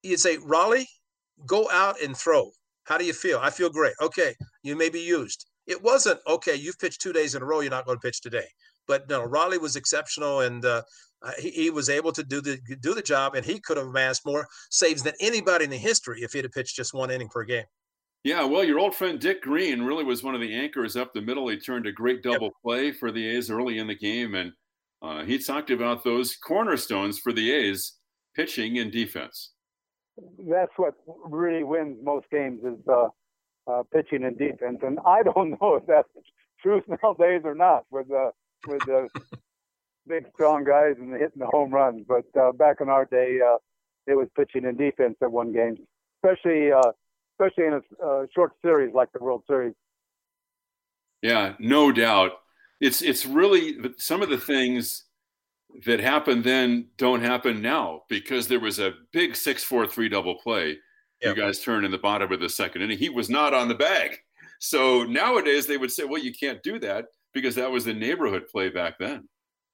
you'd 0.02 0.20
say, 0.20 0.36
Rollie, 0.36 0.86
go 1.44 1.68
out 1.70 2.00
and 2.00 2.16
throw. 2.16 2.52
How 2.86 2.96
do 2.96 3.04
you 3.04 3.12
feel? 3.12 3.38
I 3.42 3.50
feel 3.50 3.68
great. 3.68 3.94
Okay, 4.00 4.34
you 4.62 4.76
may 4.76 4.88
be 4.88 5.00
used. 5.00 5.46
It 5.66 5.82
wasn't 5.82 6.20
okay. 6.26 6.54
You've 6.54 6.78
pitched 6.78 7.00
two 7.00 7.12
days 7.12 7.34
in 7.34 7.42
a 7.42 7.44
row. 7.44 7.60
You're 7.60 7.70
not 7.70 7.84
going 7.84 7.98
to 7.98 8.00
pitch 8.00 8.20
today. 8.20 8.46
But 8.86 9.08
no, 9.08 9.26
Rollie 9.26 9.60
was 9.60 9.74
exceptional, 9.74 10.40
and 10.42 10.64
uh, 10.64 10.82
he, 11.38 11.50
he, 11.50 11.70
was 11.70 11.90
able 11.90 12.12
to 12.12 12.22
do 12.22 12.40
the 12.40 12.58
do 12.80 12.94
the 12.94 13.02
job, 13.02 13.34
and 13.34 13.44
he 13.44 13.58
could 13.58 13.76
have 13.76 13.88
amassed 13.88 14.24
more 14.24 14.46
saves 14.70 15.02
than 15.02 15.14
anybody 15.20 15.64
in 15.64 15.70
the 15.70 15.76
history 15.76 16.22
if 16.22 16.32
he'd 16.32 16.44
have 16.44 16.52
pitched 16.52 16.76
just 16.76 16.94
one 16.94 17.10
inning 17.10 17.28
per 17.28 17.42
game. 17.42 17.64
Yeah, 18.22 18.44
well, 18.44 18.62
your 18.62 18.78
old 18.78 18.94
friend 18.94 19.18
Dick 19.18 19.42
Green 19.42 19.82
really 19.82 20.04
was 20.04 20.22
one 20.22 20.36
of 20.36 20.40
the 20.40 20.54
anchors 20.54 20.96
up 20.96 21.12
the 21.12 21.20
middle. 21.20 21.48
He 21.48 21.58
turned 21.58 21.86
a 21.86 21.92
great 21.92 22.22
double 22.22 22.46
yep. 22.46 22.52
play 22.64 22.92
for 22.92 23.10
the 23.10 23.26
A's 23.26 23.50
early 23.50 23.78
in 23.78 23.88
the 23.88 23.96
game, 23.96 24.36
and 24.36 24.52
uh, 25.02 25.24
he 25.24 25.38
talked 25.38 25.70
about 25.70 26.04
those 26.04 26.36
cornerstones 26.36 27.18
for 27.18 27.32
the 27.32 27.52
A's 27.52 27.94
pitching 28.36 28.78
and 28.78 28.92
defense 28.92 29.52
that's 30.38 30.72
what 30.76 30.94
really 31.24 31.64
wins 31.64 31.98
most 32.02 32.26
games 32.30 32.60
is 32.64 32.78
uh, 32.88 33.08
uh, 33.66 33.82
pitching 33.92 34.24
and 34.24 34.38
defense. 34.38 34.78
And 34.82 34.98
I 35.06 35.22
don't 35.22 35.50
know 35.60 35.76
if 35.76 35.86
that's 35.86 36.08
true 36.62 36.82
nowadays 37.02 37.42
or 37.44 37.54
not 37.54 37.84
with 37.90 38.10
uh, 38.10 38.30
with 38.66 38.80
the 38.86 39.08
big 40.06 40.26
strong 40.34 40.64
guys 40.64 40.94
and 40.98 41.12
hitting 41.12 41.38
the 41.38 41.46
home 41.46 41.70
runs. 41.70 42.04
But 42.06 42.24
uh, 42.40 42.52
back 42.52 42.76
in 42.80 42.88
our 42.88 43.04
day, 43.04 43.38
uh, 43.46 43.58
it 44.06 44.14
was 44.14 44.28
pitching 44.36 44.64
and 44.64 44.78
defense 44.78 45.16
that 45.20 45.30
won 45.30 45.52
games, 45.52 45.78
especially 46.22 46.72
uh, 46.72 46.92
especially 47.38 47.66
in 47.66 47.72
a 47.74 48.04
uh, 48.04 48.26
short 48.34 48.52
series 48.62 48.94
like 48.94 49.12
the 49.12 49.22
World 49.22 49.42
Series. 49.46 49.74
Yeah, 51.22 51.54
no 51.58 51.92
doubt. 51.92 52.32
It's 52.80 53.02
it's 53.02 53.26
really 53.26 53.78
some 53.96 54.22
of 54.22 54.28
the 54.28 54.38
things 54.38 55.05
that 55.84 56.00
happened 56.00 56.44
then 56.44 56.88
don't 56.96 57.22
happen 57.22 57.60
now 57.60 58.02
because 58.08 58.48
there 58.48 58.60
was 58.60 58.78
a 58.78 58.94
big 59.12 59.36
six 59.36 59.62
four 59.62 59.86
three 59.86 60.08
double 60.08 60.36
play. 60.36 60.78
Yep. 61.22 61.36
You 61.36 61.42
guys 61.42 61.60
turned 61.60 61.84
in 61.84 61.90
the 61.90 61.98
bottom 61.98 62.30
of 62.32 62.40
the 62.40 62.48
second 62.48 62.82
inning. 62.82 62.98
He 62.98 63.08
was 63.08 63.30
not 63.30 63.54
on 63.54 63.68
the 63.68 63.74
bag. 63.74 64.18
So 64.58 65.04
nowadays 65.04 65.66
they 65.66 65.76
would 65.76 65.90
say, 65.90 66.04
well, 66.04 66.22
you 66.22 66.32
can't 66.32 66.62
do 66.62 66.78
that 66.80 67.06
because 67.32 67.54
that 67.54 67.70
was 67.70 67.84
the 67.84 67.94
neighborhood 67.94 68.48
play 68.50 68.68
back 68.68 68.98
then. 68.98 69.28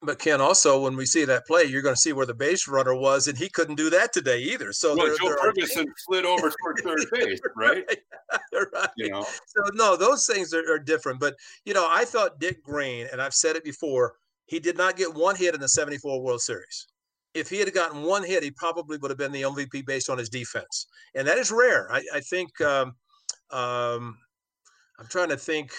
But 0.04 0.18
Ken, 0.18 0.40
also 0.40 0.82
when 0.82 0.96
we 0.96 1.06
see 1.06 1.24
that 1.24 1.46
play, 1.46 1.62
you're 1.62 1.82
going 1.82 1.94
to 1.94 2.00
see 2.00 2.12
where 2.12 2.26
the 2.26 2.34
base 2.34 2.66
runner 2.66 2.94
was, 2.94 3.28
and 3.28 3.38
he 3.38 3.48
couldn't 3.48 3.76
do 3.76 3.88
that 3.90 4.12
today 4.12 4.40
either. 4.40 4.72
So 4.72 4.96
well, 4.96 5.16
Joe 5.16 5.36
Ferguson 5.40 5.86
slid 5.96 6.24
over 6.24 6.52
toward 6.60 6.80
third 6.82 7.06
base, 7.12 7.38
right? 7.54 7.84
right. 8.52 8.88
You 8.96 9.10
know. 9.10 9.22
So 9.46 9.62
no, 9.74 9.94
those 9.94 10.26
things 10.26 10.52
are, 10.52 10.68
are 10.72 10.80
different. 10.80 11.20
But 11.20 11.36
you 11.64 11.72
know, 11.72 11.86
I 11.88 12.04
thought 12.04 12.40
Dick 12.40 12.64
Green, 12.64 13.06
and 13.12 13.22
I've 13.22 13.34
said 13.34 13.54
it 13.54 13.62
before, 13.62 14.14
he 14.52 14.60
did 14.60 14.76
not 14.76 14.96
get 14.96 15.14
one 15.14 15.34
hit 15.34 15.54
in 15.54 15.62
the 15.62 15.68
74 15.68 16.20
World 16.20 16.42
Series. 16.42 16.86
If 17.32 17.48
he 17.48 17.56
had 17.56 17.72
gotten 17.72 18.02
one 18.02 18.22
hit, 18.22 18.42
he 18.42 18.50
probably 18.50 18.98
would 18.98 19.10
have 19.10 19.16
been 19.16 19.32
the 19.32 19.40
MVP 19.40 19.86
based 19.86 20.10
on 20.10 20.18
his 20.18 20.28
defense. 20.28 20.86
And 21.14 21.26
that 21.26 21.38
is 21.38 21.50
rare. 21.50 21.90
I, 21.90 22.02
I 22.12 22.20
think, 22.20 22.60
um, 22.60 22.88
um, 23.50 24.18
I'm 24.98 25.06
trying 25.08 25.30
to 25.30 25.38
think. 25.38 25.72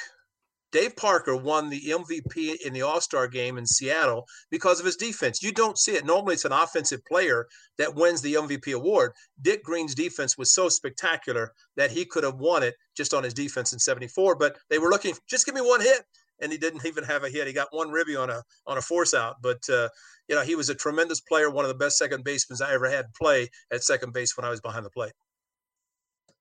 Dave 0.72 0.96
Parker 0.96 1.36
won 1.36 1.70
the 1.70 1.82
MVP 1.82 2.66
in 2.66 2.74
the 2.74 2.82
All 2.82 3.00
Star 3.00 3.28
game 3.28 3.60
in 3.60 3.66
Seattle 3.68 4.26
because 4.50 4.80
of 4.80 4.88
his 4.88 4.96
defense. 4.96 5.44
You 5.44 5.52
don't 5.52 5.78
see 5.78 5.92
it. 5.92 6.04
Normally, 6.04 6.34
it's 6.34 6.46
an 6.46 6.52
offensive 6.52 7.06
player 7.06 7.46
that 7.78 7.94
wins 7.94 8.24
the 8.24 8.34
MVP 8.34 8.74
award. 8.74 9.12
Dick 9.44 9.64
Green's 9.64 9.94
defense 9.94 10.36
was 10.36 10.56
so 10.56 10.70
spectacular 10.70 11.54
that 11.78 11.92
he 11.92 12.06
could 12.06 12.24
have 12.24 12.40
won 12.40 12.64
it 12.64 12.74
just 12.98 13.14
on 13.14 13.24
his 13.24 13.36
defense 13.36 13.72
in 13.72 13.78
74. 13.78 14.36
But 14.36 14.58
they 14.72 14.80
were 14.80 14.90
looking, 14.90 15.14
just 15.30 15.46
give 15.46 15.54
me 15.54 15.62
one 15.62 15.80
hit 15.80 16.02
and 16.42 16.52
he 16.52 16.58
didn't 16.58 16.86
even 16.86 17.04
have 17.04 17.24
a 17.24 17.30
hit. 17.30 17.48
He 17.48 17.54
got 17.54 17.68
one 17.72 17.92
ribby 17.92 18.16
on 18.16 18.30
a 18.30 18.44
on 18.68 18.78
a 18.78 18.82
force 18.82 19.14
out, 19.14 19.38
but 19.42 19.68
uh, 19.70 19.90
you 20.28 20.36
know 20.36 20.42
he 20.42 20.56
was 20.56 20.70
a 20.70 20.76
tremendous 20.76 21.22
player, 21.22 21.50
one 21.50 21.66
of 21.66 21.70
the 21.70 21.76
best 21.76 21.98
second 21.98 22.24
basemen 22.24 22.60
I 22.64 22.74
ever 22.74 22.90
had 22.90 23.14
play 23.14 23.50
at 23.72 23.84
second 23.84 24.14
base 24.14 24.36
when 24.38 24.46
I 24.46 24.50
was 24.50 24.62
behind 24.62 24.86
the 24.86 24.90
plate. 24.90 25.14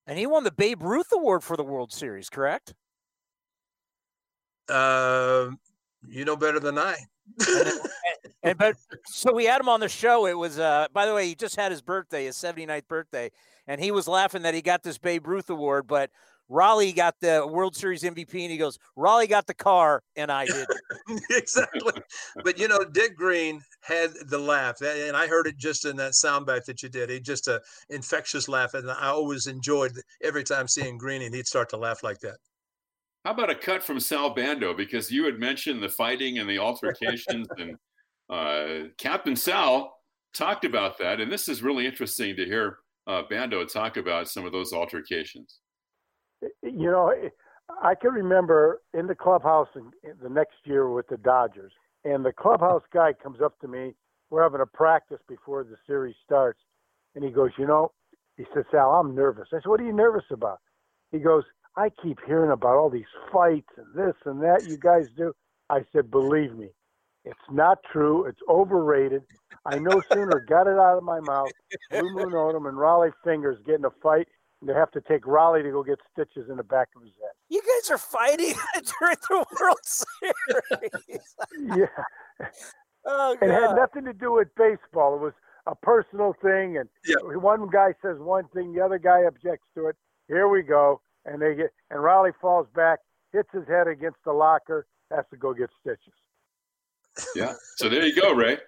And 0.07 0.19
he 0.19 0.27
won 0.27 0.45
the 0.45 0.53
Babe 0.53 0.83
Ruth 0.83 1.13
Award 1.13 1.45
for 1.45 1.57
the 1.57 1.63
World 1.63 1.93
Series, 1.93 2.29
correct? 2.29 2.75
Uh, 4.69 5.51
you 6.09 6.25
know 6.25 6.37
better 6.37 6.59
than 6.59 6.79
I. 6.79 6.97
and, 7.49 7.81
and, 8.43 8.59
but 8.59 8.77
so 9.07 9.33
we 9.33 9.45
had 9.45 9.61
him 9.61 9.69
on 9.69 9.79
the 9.79 9.89
show. 9.89 10.27
It 10.27 10.37
was 10.37 10.59
uh 10.59 10.89
by 10.93 11.07
the 11.07 11.15
way, 11.15 11.27
he 11.29 11.35
just 11.35 11.57
had 11.57 11.71
his 11.71 11.83
birthday, 11.83 12.25
his 12.25 12.37
79th 12.37 12.89
birthday, 12.89 13.31
and 13.67 13.81
he 13.81 13.91
was 13.91 14.09
laughing 14.09 14.43
that 14.43 14.55
he 14.55 14.63
got 14.63 14.83
this 14.83 14.99
Babe 14.99 15.27
Ruth 15.27 15.51
award, 15.51 15.87
but 15.87 16.11
Rollie 16.53 16.95
got 16.95 17.15
the 17.21 17.47
World 17.51 17.75
Series 17.75 18.03
MVP, 18.03 18.43
and 18.43 18.51
he 18.51 18.59
goes, 18.59 18.79
Rollie 18.97 19.29
got 19.29 19.47
the 19.47 19.55
car, 19.55 20.03
and 20.17 20.31
I 20.31 20.45
did. 20.45 20.67
exactly. 21.31 22.03
but 22.45 22.59
you 22.59 22.69
know, 22.69 22.81
Dick 22.93 23.17
Green 23.17 23.63
had 23.81 24.11
the 24.29 24.39
laugh, 24.39 24.83
and 24.83 25.17
I 25.17 25.27
heard 25.27 25.47
it 25.47 25.57
just 25.57 25.87
in 25.87 25.97
that 25.97 26.13
soundbite 26.13 26.67
that 26.67 26.83
you 26.83 26.91
did. 26.91 27.09
He 27.09 27.21
just 27.21 27.49
a 27.49 27.63
infectious 27.89 28.49
laugh, 28.49 28.75
and 28.75 28.91
I 28.91 29.09
always 29.09 29.47
enjoyed 29.47 29.93
every 30.23 30.45
time 30.45 30.69
seeing 30.69 30.99
Green, 30.99 31.23
and 31.23 31.35
he'd 31.35 31.47
start 31.47 31.71
to 31.71 31.79
laugh 31.79 32.03
like 32.03 32.21
that. 32.21 32.37
How 33.25 33.31
about 33.31 33.51
a 33.51 33.55
cut 33.55 33.83
from 33.83 33.99
Sal 33.99 34.35
Bando? 34.35 34.75
Because 34.75 35.11
you 35.11 35.25
had 35.25 35.39
mentioned 35.39 35.83
the 35.83 35.89
fighting 35.89 36.39
and 36.39 36.51
the 36.51 36.59
altercations, 36.59 37.47
and 37.57 37.77
uh, 38.29 38.89
Captain 38.99 39.37
Sal 39.37 39.95
talked 40.35 40.67
about 40.67 40.99
that, 40.99 41.19
and 41.19 41.33
this 41.33 41.49
is 41.49 41.63
really 41.63 41.87
interesting 41.87 42.37
to 42.37 42.45
hear 42.45 42.79
uh, 43.07 43.23
Bando 43.31 43.65
talk 43.65 43.97
about 43.97 44.29
some 44.29 44.45
of 44.45 44.53
those 44.53 44.73
altercations. 44.73 45.61
You 46.63 46.91
know, 46.91 47.13
I 47.83 47.95
can 47.95 48.13
remember 48.13 48.81
in 48.95 49.07
the 49.07 49.15
clubhouse 49.15 49.69
in, 49.75 49.93
the 50.23 50.29
next 50.29 50.57
year 50.65 50.89
with 50.91 51.07
the 51.09 51.17
Dodgers, 51.17 51.73
and 52.05 52.25
the 52.25 52.33
clubhouse 52.33 52.83
guy 52.93 53.13
comes 53.13 53.41
up 53.41 53.59
to 53.61 53.69
me. 53.69 53.95
We're 54.31 54.43
having 54.43 54.61
a 54.61 54.67
practice 54.67 55.21
before 55.29 55.65
the 55.65 55.77
series 55.87 56.17
starts, 56.25 56.61
and 57.15 57.25
he 57.25 57.31
goes, 57.31 57.51
"You 57.59 57.67
know," 57.67 57.93
he 58.37 58.45
says, 58.55 58.65
"Sal, 58.71 58.93
I'm 58.93 59.15
nervous." 59.15 59.49
I 59.53 59.57
said, 59.57 59.67
"What 59.67 59.81
are 59.81 59.85
you 59.85 59.93
nervous 59.93 60.25
about?" 60.31 60.61
He 61.11 61.19
goes, 61.19 61.45
"I 61.77 61.91
keep 61.91 62.19
hearing 62.27 62.51
about 62.51 62.77
all 62.77 62.91
these 62.91 63.05
fights 63.31 63.71
and 63.77 63.95
this 63.95 64.17
and 64.25 64.43
that 64.43 64.65
you 64.65 64.77
guys 64.77 65.07
do." 65.17 65.35
I 65.71 65.85
said, 65.93 66.11
"Believe 66.11 66.55
me, 66.57 66.73
it's 67.25 67.51
not 67.51 67.83
true. 67.93 68.25
It's 68.25 68.41
overrated. 68.49 69.25
I 69.65 69.79
no 69.79 70.01
sooner 70.13 70.41
got 70.41 70.67
it 70.67 70.79
out 70.79 70.99
of 70.99 71.05
my 71.05 71.21
mouth. 71.21 71.55
Blue 71.91 72.11
Moon 72.11 72.33
Odom 72.33 72.69
and 72.69 72.79
Rollie 72.79 73.13
Fingers 73.23 73.59
getting 73.65 73.85
a 73.85 73.91
fight, 74.03 74.29
they 74.63 74.73
have 74.73 74.91
to 74.93 75.01
take 75.01 75.23
Rollie 75.23 75.63
to 75.63 75.71
go 75.71 75.83
get 75.83 75.99
stitches 76.13 76.49
in 76.49 76.57
the 76.57 76.63
back 76.63 76.89
of 76.97 77.03
his 77.03 77.13
head. 77.21 77.33
You 77.49 77.61
guys 77.61 77.91
are 77.91 77.99
fighting 77.99 78.55
during 79.01 79.17
the 79.29 79.45
World 79.61 79.79
Series. 79.85 81.35
yeah. 81.77 82.47
Oh, 83.05 83.37
God. 83.41 83.49
It 83.49 83.53
had 83.53 83.75
nothing 83.75 84.05
to 84.05 84.13
do 84.13 84.33
with 84.33 84.49
baseball. 84.57 85.17
It 85.17 85.21
was 85.21 85.33
a 85.67 85.75
personal 85.75 86.35
thing, 86.43 86.79
and 86.79 86.89
one 87.43 87.69
guy 87.71 87.95
says 88.03 88.19
one 88.19 88.45
thing, 88.55 88.73
the 88.73 88.81
other 88.81 88.99
guy 88.99 89.25
objects 89.27 89.67
to 89.75 89.89
it. 89.89 89.97
Here 90.29 90.49
we 90.49 90.63
go, 90.63 91.01
and 91.25 91.41
they 91.41 91.55
get 91.55 91.71
and 91.91 92.01
Rollie 92.01 92.33
falls 92.41 92.67
back, 92.75 93.01
hits 93.33 93.49
his 93.53 93.67
head 93.69 93.87
against 93.87 94.19
the 94.25 94.33
locker, 94.33 94.87
has 95.11 95.25
to 95.31 95.37
go 95.37 95.53
get 95.53 95.71
stitches. 95.81 96.15
Yeah. 97.35 97.55
So 97.77 97.89
there 97.89 98.07
you 98.07 98.19
go, 98.19 98.33
Ray. 98.33 98.59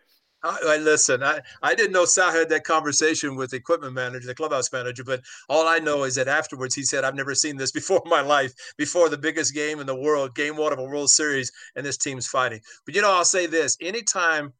I, 0.44 0.58
I 0.66 0.76
listen. 0.76 1.22
I, 1.22 1.40
I 1.62 1.74
didn't 1.74 1.92
know 1.92 2.04
Sal 2.04 2.30
had 2.30 2.50
that 2.50 2.64
conversation 2.64 3.34
with 3.34 3.50
the 3.50 3.56
equipment 3.56 3.94
manager, 3.94 4.26
the 4.26 4.34
clubhouse 4.34 4.70
manager, 4.70 5.02
but 5.02 5.22
all 5.48 5.66
I 5.66 5.78
know 5.78 6.04
is 6.04 6.14
that 6.16 6.28
afterwards 6.28 6.74
he 6.74 6.82
said, 6.82 7.02
"I've 7.02 7.14
never 7.14 7.34
seen 7.34 7.56
this 7.56 7.72
before 7.72 8.02
in 8.04 8.10
my 8.10 8.20
life. 8.20 8.52
Before 8.76 9.08
the 9.08 9.18
biggest 9.18 9.54
game 9.54 9.80
in 9.80 9.86
the 9.86 9.96
world, 9.96 10.34
Game 10.34 10.56
One 10.56 10.72
of 10.72 10.78
a 10.78 10.84
World 10.84 11.10
Series, 11.10 11.50
and 11.74 11.84
this 11.84 11.96
team's 11.96 12.26
fighting." 12.26 12.60
But 12.84 12.94
you 12.94 13.00
know, 13.00 13.10
I'll 13.10 13.24
say 13.24 13.46
this: 13.46 13.78
anytime, 13.80 14.52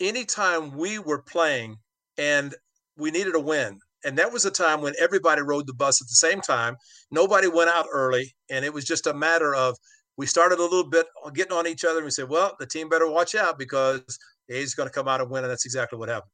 anytime 0.00 0.76
we 0.76 0.98
were 0.98 1.22
playing 1.22 1.76
and 2.18 2.54
we 2.96 3.12
needed 3.12 3.36
a 3.36 3.40
win, 3.40 3.78
and 4.04 4.18
that 4.18 4.32
was 4.32 4.44
a 4.44 4.50
time 4.50 4.82
when 4.82 4.94
everybody 5.00 5.42
rode 5.42 5.68
the 5.68 5.74
bus 5.74 6.02
at 6.02 6.08
the 6.08 6.14
same 6.14 6.40
time. 6.40 6.76
Nobody 7.12 7.46
went 7.46 7.70
out 7.70 7.86
early, 7.92 8.34
and 8.50 8.64
it 8.64 8.74
was 8.74 8.84
just 8.84 9.06
a 9.06 9.14
matter 9.14 9.54
of 9.54 9.78
we 10.16 10.26
started 10.26 10.58
a 10.58 10.62
little 10.62 10.88
bit 10.88 11.06
getting 11.34 11.56
on 11.56 11.68
each 11.68 11.84
other, 11.84 11.98
and 11.98 12.04
we 12.04 12.10
said, 12.10 12.28
"Well, 12.28 12.56
the 12.58 12.66
team 12.66 12.88
better 12.88 13.08
watch 13.08 13.36
out 13.36 13.60
because." 13.60 14.18
The 14.48 14.56
A's 14.56 14.74
going 14.74 14.88
to 14.88 14.94
come 14.94 15.08
out 15.08 15.20
and 15.20 15.30
win, 15.30 15.44
and 15.44 15.50
that's 15.50 15.64
exactly 15.64 15.98
what 15.98 16.08
happened. 16.08 16.30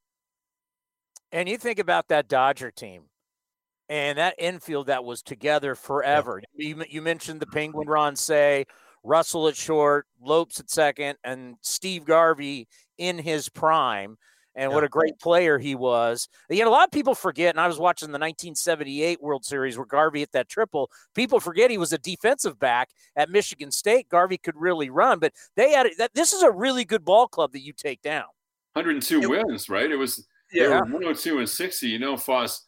And 1.32 1.48
you 1.48 1.56
think 1.58 1.78
about 1.78 2.08
that 2.08 2.28
Dodger 2.28 2.70
team 2.70 3.04
and 3.88 4.18
that 4.18 4.34
infield 4.38 4.86
that 4.86 5.04
was 5.04 5.22
together 5.22 5.74
forever. 5.74 6.42
You, 6.54 6.84
you 6.88 7.02
mentioned 7.02 7.40
the 7.40 7.46
Penguin 7.46 7.88
Ron 7.88 8.16
Cey, 8.16 8.66
Russell 9.04 9.48
at 9.48 9.56
short, 9.56 10.06
Lopes 10.20 10.60
at 10.60 10.70
second, 10.70 11.18
and 11.24 11.56
Steve 11.60 12.04
Garvey 12.04 12.68
in 12.98 13.18
his 13.18 13.48
prime. 13.48 14.16
And 14.60 14.72
what 14.72 14.84
a 14.84 14.88
great 14.88 15.18
player 15.18 15.58
he 15.58 15.74
was. 15.74 16.28
You 16.50 16.62
know, 16.62 16.68
a 16.68 16.70
lot 16.70 16.84
of 16.84 16.90
people 16.92 17.14
forget, 17.14 17.54
and 17.54 17.60
I 17.60 17.66
was 17.66 17.78
watching 17.78 18.08
the 18.08 18.18
1978 18.18 19.22
World 19.22 19.44
Series 19.44 19.78
where 19.78 19.86
Garvey 19.86 20.20
hit 20.20 20.32
that 20.32 20.50
triple. 20.50 20.90
People 21.14 21.40
forget 21.40 21.70
he 21.70 21.78
was 21.78 21.94
a 21.94 21.98
defensive 21.98 22.58
back 22.58 22.90
at 23.16 23.30
Michigan 23.30 23.70
State. 23.72 24.10
Garvey 24.10 24.36
could 24.36 24.56
really 24.56 24.90
run, 24.90 25.18
but 25.18 25.32
they 25.56 25.70
had 25.72 25.88
that. 25.96 26.12
This 26.14 26.34
is 26.34 26.42
a 26.42 26.50
really 26.50 26.84
good 26.84 27.06
ball 27.06 27.26
club 27.26 27.52
that 27.52 27.62
you 27.62 27.72
take 27.72 28.02
down. 28.02 28.26
102 28.74 29.30
wins, 29.30 29.70
right? 29.70 29.90
It 29.90 29.96
was 29.96 30.26
they 30.52 30.60
Yeah. 30.60 30.68
were 30.80 30.84
102 30.84 31.38
and 31.38 31.48
60. 31.48 31.88
You 31.88 31.98
know, 31.98 32.16
Foss, 32.18 32.62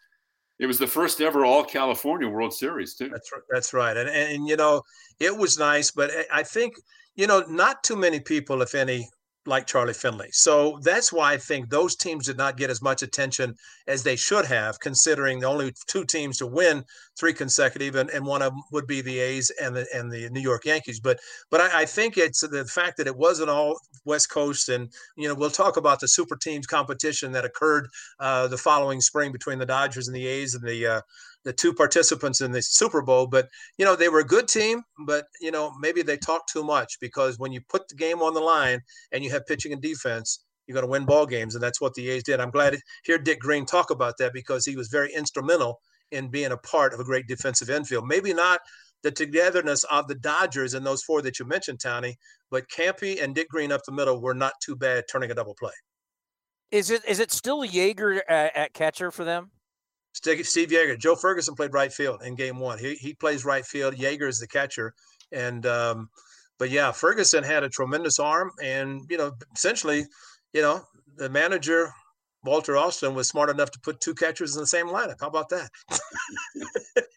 it 0.58 0.66
was 0.66 0.78
the 0.78 0.86
first 0.86 1.20
ever 1.20 1.44
All 1.44 1.62
California 1.62 2.26
World 2.28 2.54
Series 2.54 2.94
too. 2.94 3.10
That's 3.10 3.30
right. 3.32 3.42
That's 3.50 3.74
right. 3.74 3.96
And, 3.96 4.08
and 4.08 4.32
and, 4.32 4.48
you 4.48 4.56
know, 4.56 4.80
it 5.20 5.36
was 5.36 5.58
nice, 5.58 5.90
but 5.90 6.10
I- 6.10 6.40
I 6.40 6.42
think 6.42 6.74
you 7.16 7.26
know, 7.26 7.40
not 7.48 7.84
too 7.84 7.96
many 7.96 8.18
people, 8.18 8.62
if 8.62 8.74
any, 8.74 9.06
like 9.44 9.66
Charlie 9.66 9.92
Finley. 9.92 10.28
So 10.32 10.78
that's 10.82 11.12
why 11.12 11.32
I 11.32 11.36
think 11.36 11.68
those 11.68 11.96
teams 11.96 12.26
did 12.26 12.36
not 12.36 12.56
get 12.56 12.70
as 12.70 12.80
much 12.80 13.02
attention 13.02 13.56
as 13.86 14.02
they 14.02 14.14
should 14.14 14.44
have, 14.46 14.78
considering 14.78 15.40
the 15.40 15.48
only 15.48 15.74
two 15.88 16.04
teams 16.04 16.38
to 16.38 16.46
win 16.46 16.84
three 17.18 17.32
consecutive, 17.32 17.96
and, 17.96 18.08
and 18.10 18.24
one 18.24 18.42
of 18.42 18.52
them 18.52 18.62
would 18.70 18.86
be 18.86 19.00
the 19.00 19.18
A's 19.18 19.50
and 19.60 19.74
the 19.74 19.86
and 19.92 20.12
the 20.12 20.28
New 20.30 20.40
York 20.40 20.64
Yankees. 20.64 21.00
But 21.00 21.18
but 21.50 21.60
I, 21.60 21.82
I 21.82 21.84
think 21.86 22.16
it's 22.16 22.40
the 22.40 22.64
fact 22.64 22.96
that 22.98 23.06
it 23.06 23.16
wasn't 23.16 23.50
all 23.50 23.78
West 24.04 24.30
Coast, 24.30 24.68
and 24.68 24.88
you 25.16 25.28
know 25.28 25.34
we'll 25.34 25.50
talk 25.50 25.76
about 25.76 26.00
the 26.00 26.08
super 26.08 26.36
teams 26.36 26.66
competition 26.66 27.32
that 27.32 27.44
occurred 27.44 27.88
uh, 28.20 28.46
the 28.46 28.58
following 28.58 29.00
spring 29.00 29.32
between 29.32 29.58
the 29.58 29.66
Dodgers 29.66 30.06
and 30.06 30.16
the 30.16 30.26
A's 30.26 30.54
and 30.54 30.66
the 30.66 30.86
uh, 30.86 31.00
the 31.44 31.52
two 31.52 31.72
participants 31.72 32.40
in 32.40 32.52
the 32.52 32.62
Super 32.62 33.02
Bowl. 33.02 33.26
But 33.26 33.48
you 33.78 33.84
know 33.84 33.96
they 33.96 34.08
were 34.08 34.20
a 34.20 34.24
good 34.24 34.48
team, 34.48 34.82
but 35.06 35.26
you 35.40 35.50
know 35.50 35.72
maybe 35.80 36.02
they 36.02 36.16
talked 36.16 36.52
too 36.52 36.64
much 36.64 36.98
because 37.00 37.38
when 37.38 37.52
you 37.52 37.60
put 37.68 37.88
the 37.88 37.94
game 37.94 38.22
on 38.22 38.34
the 38.34 38.40
line 38.40 38.80
and 39.12 39.24
you 39.24 39.30
have 39.30 39.46
pitching 39.46 39.72
and 39.72 39.82
defense, 39.82 40.44
you're 40.66 40.74
going 40.74 40.86
to 40.86 40.90
win 40.90 41.04
ball 41.04 41.26
games, 41.26 41.54
and 41.54 41.62
that's 41.62 41.80
what 41.80 41.94
the 41.94 42.08
A's 42.10 42.22
did. 42.22 42.40
I'm 42.40 42.50
glad 42.50 42.72
to 42.72 42.80
hear 43.04 43.18
Dick 43.18 43.40
Green 43.40 43.66
talk 43.66 43.90
about 43.90 44.14
that 44.18 44.32
because 44.32 44.64
he 44.64 44.76
was 44.76 44.88
very 44.88 45.12
instrumental 45.12 45.80
in 46.10 46.28
being 46.28 46.52
a 46.52 46.56
part 46.56 46.92
of 46.92 47.00
a 47.00 47.04
great 47.04 47.26
defensive 47.26 47.70
infield. 47.70 48.06
Maybe 48.06 48.34
not 48.34 48.60
the 49.02 49.10
togetherness 49.10 49.84
of 49.84 50.06
the 50.06 50.14
Dodgers 50.14 50.74
and 50.74 50.86
those 50.86 51.02
four 51.02 51.22
that 51.22 51.38
you 51.38 51.44
mentioned, 51.44 51.80
Townie, 51.80 52.14
but 52.50 52.68
Campy 52.68 53.22
and 53.22 53.34
Dick 53.34 53.48
Green 53.48 53.72
up 53.72 53.82
the 53.84 53.92
middle 53.92 54.20
were 54.20 54.34
not 54.34 54.52
too 54.62 54.76
bad 54.76 55.04
turning 55.10 55.30
a 55.30 55.34
double 55.34 55.54
play. 55.58 55.72
Is 56.70 56.90
it 56.90 57.04
is 57.06 57.20
it 57.20 57.30
still 57.30 57.62
Yeager 57.64 58.20
at, 58.28 58.56
uh, 58.56 58.58
at 58.58 58.72
catcher 58.72 59.10
for 59.10 59.24
them? 59.24 59.50
Steve 60.12 60.68
Yeager, 60.68 60.98
Joe 60.98 61.16
Ferguson 61.16 61.54
played 61.54 61.72
right 61.72 61.92
field 61.92 62.22
in 62.22 62.34
game 62.34 62.58
one. 62.58 62.78
He, 62.78 62.94
he 62.94 63.14
plays 63.14 63.44
right 63.44 63.64
field. 63.64 63.94
Yeager 63.94 64.28
is 64.28 64.38
the 64.38 64.46
catcher. 64.46 64.94
And, 65.32 65.64
um, 65.66 66.10
but 66.58 66.70
yeah, 66.70 66.92
Ferguson 66.92 67.42
had 67.42 67.64
a 67.64 67.68
tremendous 67.68 68.18
arm. 68.18 68.52
And, 68.62 69.02
you 69.08 69.16
know, 69.16 69.32
essentially, 69.54 70.04
you 70.52 70.62
know, 70.62 70.82
the 71.16 71.28
manager, 71.28 71.92
Walter 72.44 72.76
Alston, 72.76 73.14
was 73.14 73.28
smart 73.28 73.50
enough 73.50 73.70
to 73.70 73.80
put 73.80 74.00
two 74.00 74.14
catchers 74.14 74.54
in 74.54 74.60
the 74.60 74.66
same 74.66 74.86
lineup. 74.86 75.16
How 75.20 75.28
about 75.28 75.48
that? 75.48 75.70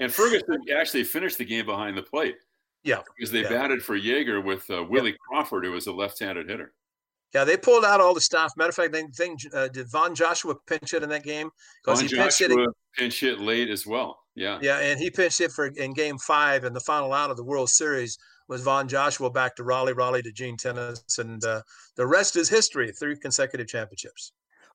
And 0.00 0.12
Ferguson 0.12 0.62
actually 0.74 1.04
finished 1.04 1.38
the 1.38 1.44
game 1.44 1.66
behind 1.66 1.96
the 1.96 2.02
plate. 2.02 2.36
Yeah. 2.82 3.02
Because 3.14 3.30
they 3.30 3.42
yeah. 3.42 3.50
batted 3.50 3.82
for 3.82 3.98
Yeager 3.98 4.42
with 4.42 4.68
uh, 4.70 4.82
Willie 4.82 5.16
Crawford, 5.28 5.64
who 5.64 5.72
was 5.72 5.86
a 5.86 5.92
left 5.92 6.18
handed 6.18 6.48
hitter. 6.48 6.72
Yeah, 7.34 7.44
they 7.44 7.56
pulled 7.56 7.84
out 7.84 8.00
all 8.00 8.14
the 8.14 8.20
stuff. 8.20 8.52
Matter 8.56 8.70
of 8.70 8.74
fact, 8.74 8.92
they 8.92 9.04
think 9.14 9.40
uh, 9.54 9.68
did 9.68 9.90
Von 9.90 10.14
Joshua 10.14 10.54
pinch 10.66 10.90
hit 10.90 11.02
in 11.02 11.08
that 11.10 11.22
game 11.22 11.50
because 11.82 12.00
Von 12.00 12.08
he 12.08 12.16
pinched 12.16 12.38
Joshua 12.40 12.64
it. 12.64 12.70
pinch 12.96 13.20
hit 13.20 13.40
late 13.40 13.70
as 13.70 13.86
well. 13.86 14.18
Yeah. 14.34 14.58
Yeah, 14.60 14.78
and 14.78 14.98
he 14.98 15.10
pinched 15.10 15.38
hit 15.38 15.52
for 15.52 15.66
in 15.66 15.92
Game 15.92 16.18
Five, 16.18 16.64
and 16.64 16.74
the 16.74 16.80
final 16.80 17.12
out 17.12 17.30
of 17.30 17.36
the 17.36 17.44
World 17.44 17.68
Series 17.68 18.18
was 18.48 18.62
Von 18.62 18.88
Joshua 18.88 19.30
back 19.30 19.54
to 19.56 19.62
Rollie, 19.62 19.94
Rollie 19.94 20.24
to 20.24 20.32
Gene 20.32 20.56
Tenace, 20.56 21.18
and 21.18 21.42
uh, 21.44 21.62
the 21.96 22.06
rest 22.06 22.34
is 22.34 22.48
history. 22.48 22.90
Three 22.90 23.16
consecutive 23.16 23.68
championships. 23.68 24.32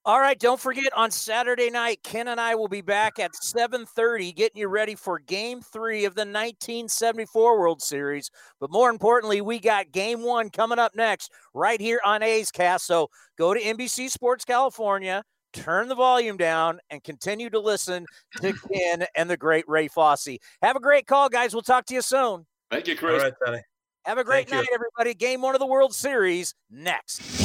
All 0.07 0.19
right, 0.19 0.37
don't 0.37 0.59
forget 0.59 0.93
on 0.95 1.09
Saturday 1.09 1.71
night, 1.71 2.03
Ken 2.03 2.27
and 2.27 2.39
I 2.39 2.53
will 2.53 2.67
be 2.67 2.81
back 2.81 3.17
at 3.17 3.31
7:30 3.35 4.35
getting 4.35 4.59
you 4.59 4.67
ready 4.67 4.93
for 4.93 5.17
game 5.17 5.61
3 5.61 6.05
of 6.05 6.13
the 6.13 6.25
1974 6.25 7.59
World 7.59 7.81
Series. 7.81 8.29
But 8.59 8.69
more 8.71 8.91
importantly, 8.91 9.41
we 9.41 9.57
got 9.59 9.91
game 9.91 10.21
1 10.21 10.51
coming 10.51 10.77
up 10.77 10.93
next 10.93 11.31
right 11.55 11.81
here 11.81 11.99
on 12.05 12.21
A's 12.21 12.51
Cast. 12.51 12.85
So, 12.85 13.09
go 13.35 13.55
to 13.55 13.59
NBC 13.59 14.11
Sports 14.11 14.45
California, 14.45 15.23
turn 15.53 15.87
the 15.87 15.95
volume 15.95 16.37
down 16.37 16.79
and 16.91 17.03
continue 17.03 17.49
to 17.49 17.59
listen 17.59 18.05
to 18.41 18.53
Ken 18.71 19.07
and 19.15 19.27
the 19.27 19.37
great 19.37 19.67
Ray 19.67 19.87
Fosse. 19.87 20.37
Have 20.61 20.75
a 20.75 20.79
great 20.79 21.07
call 21.07 21.29
guys. 21.29 21.55
We'll 21.55 21.63
talk 21.63 21.87
to 21.87 21.95
you 21.95 22.03
soon. 22.03 22.45
Thank 22.69 22.87
you, 22.87 22.95
Chris. 22.95 23.23
All 23.23 23.29
right, 23.29 23.33
Tony. 23.43 23.61
Have 24.03 24.19
a 24.19 24.23
great 24.23 24.47
Thank 24.47 24.49
you. 24.49 24.57
night 24.57 24.67
everybody. 24.71 25.15
Game 25.15 25.41
1 25.41 25.55
of 25.55 25.59
the 25.59 25.65
World 25.65 25.95
Series 25.95 26.53
next. 26.69 27.44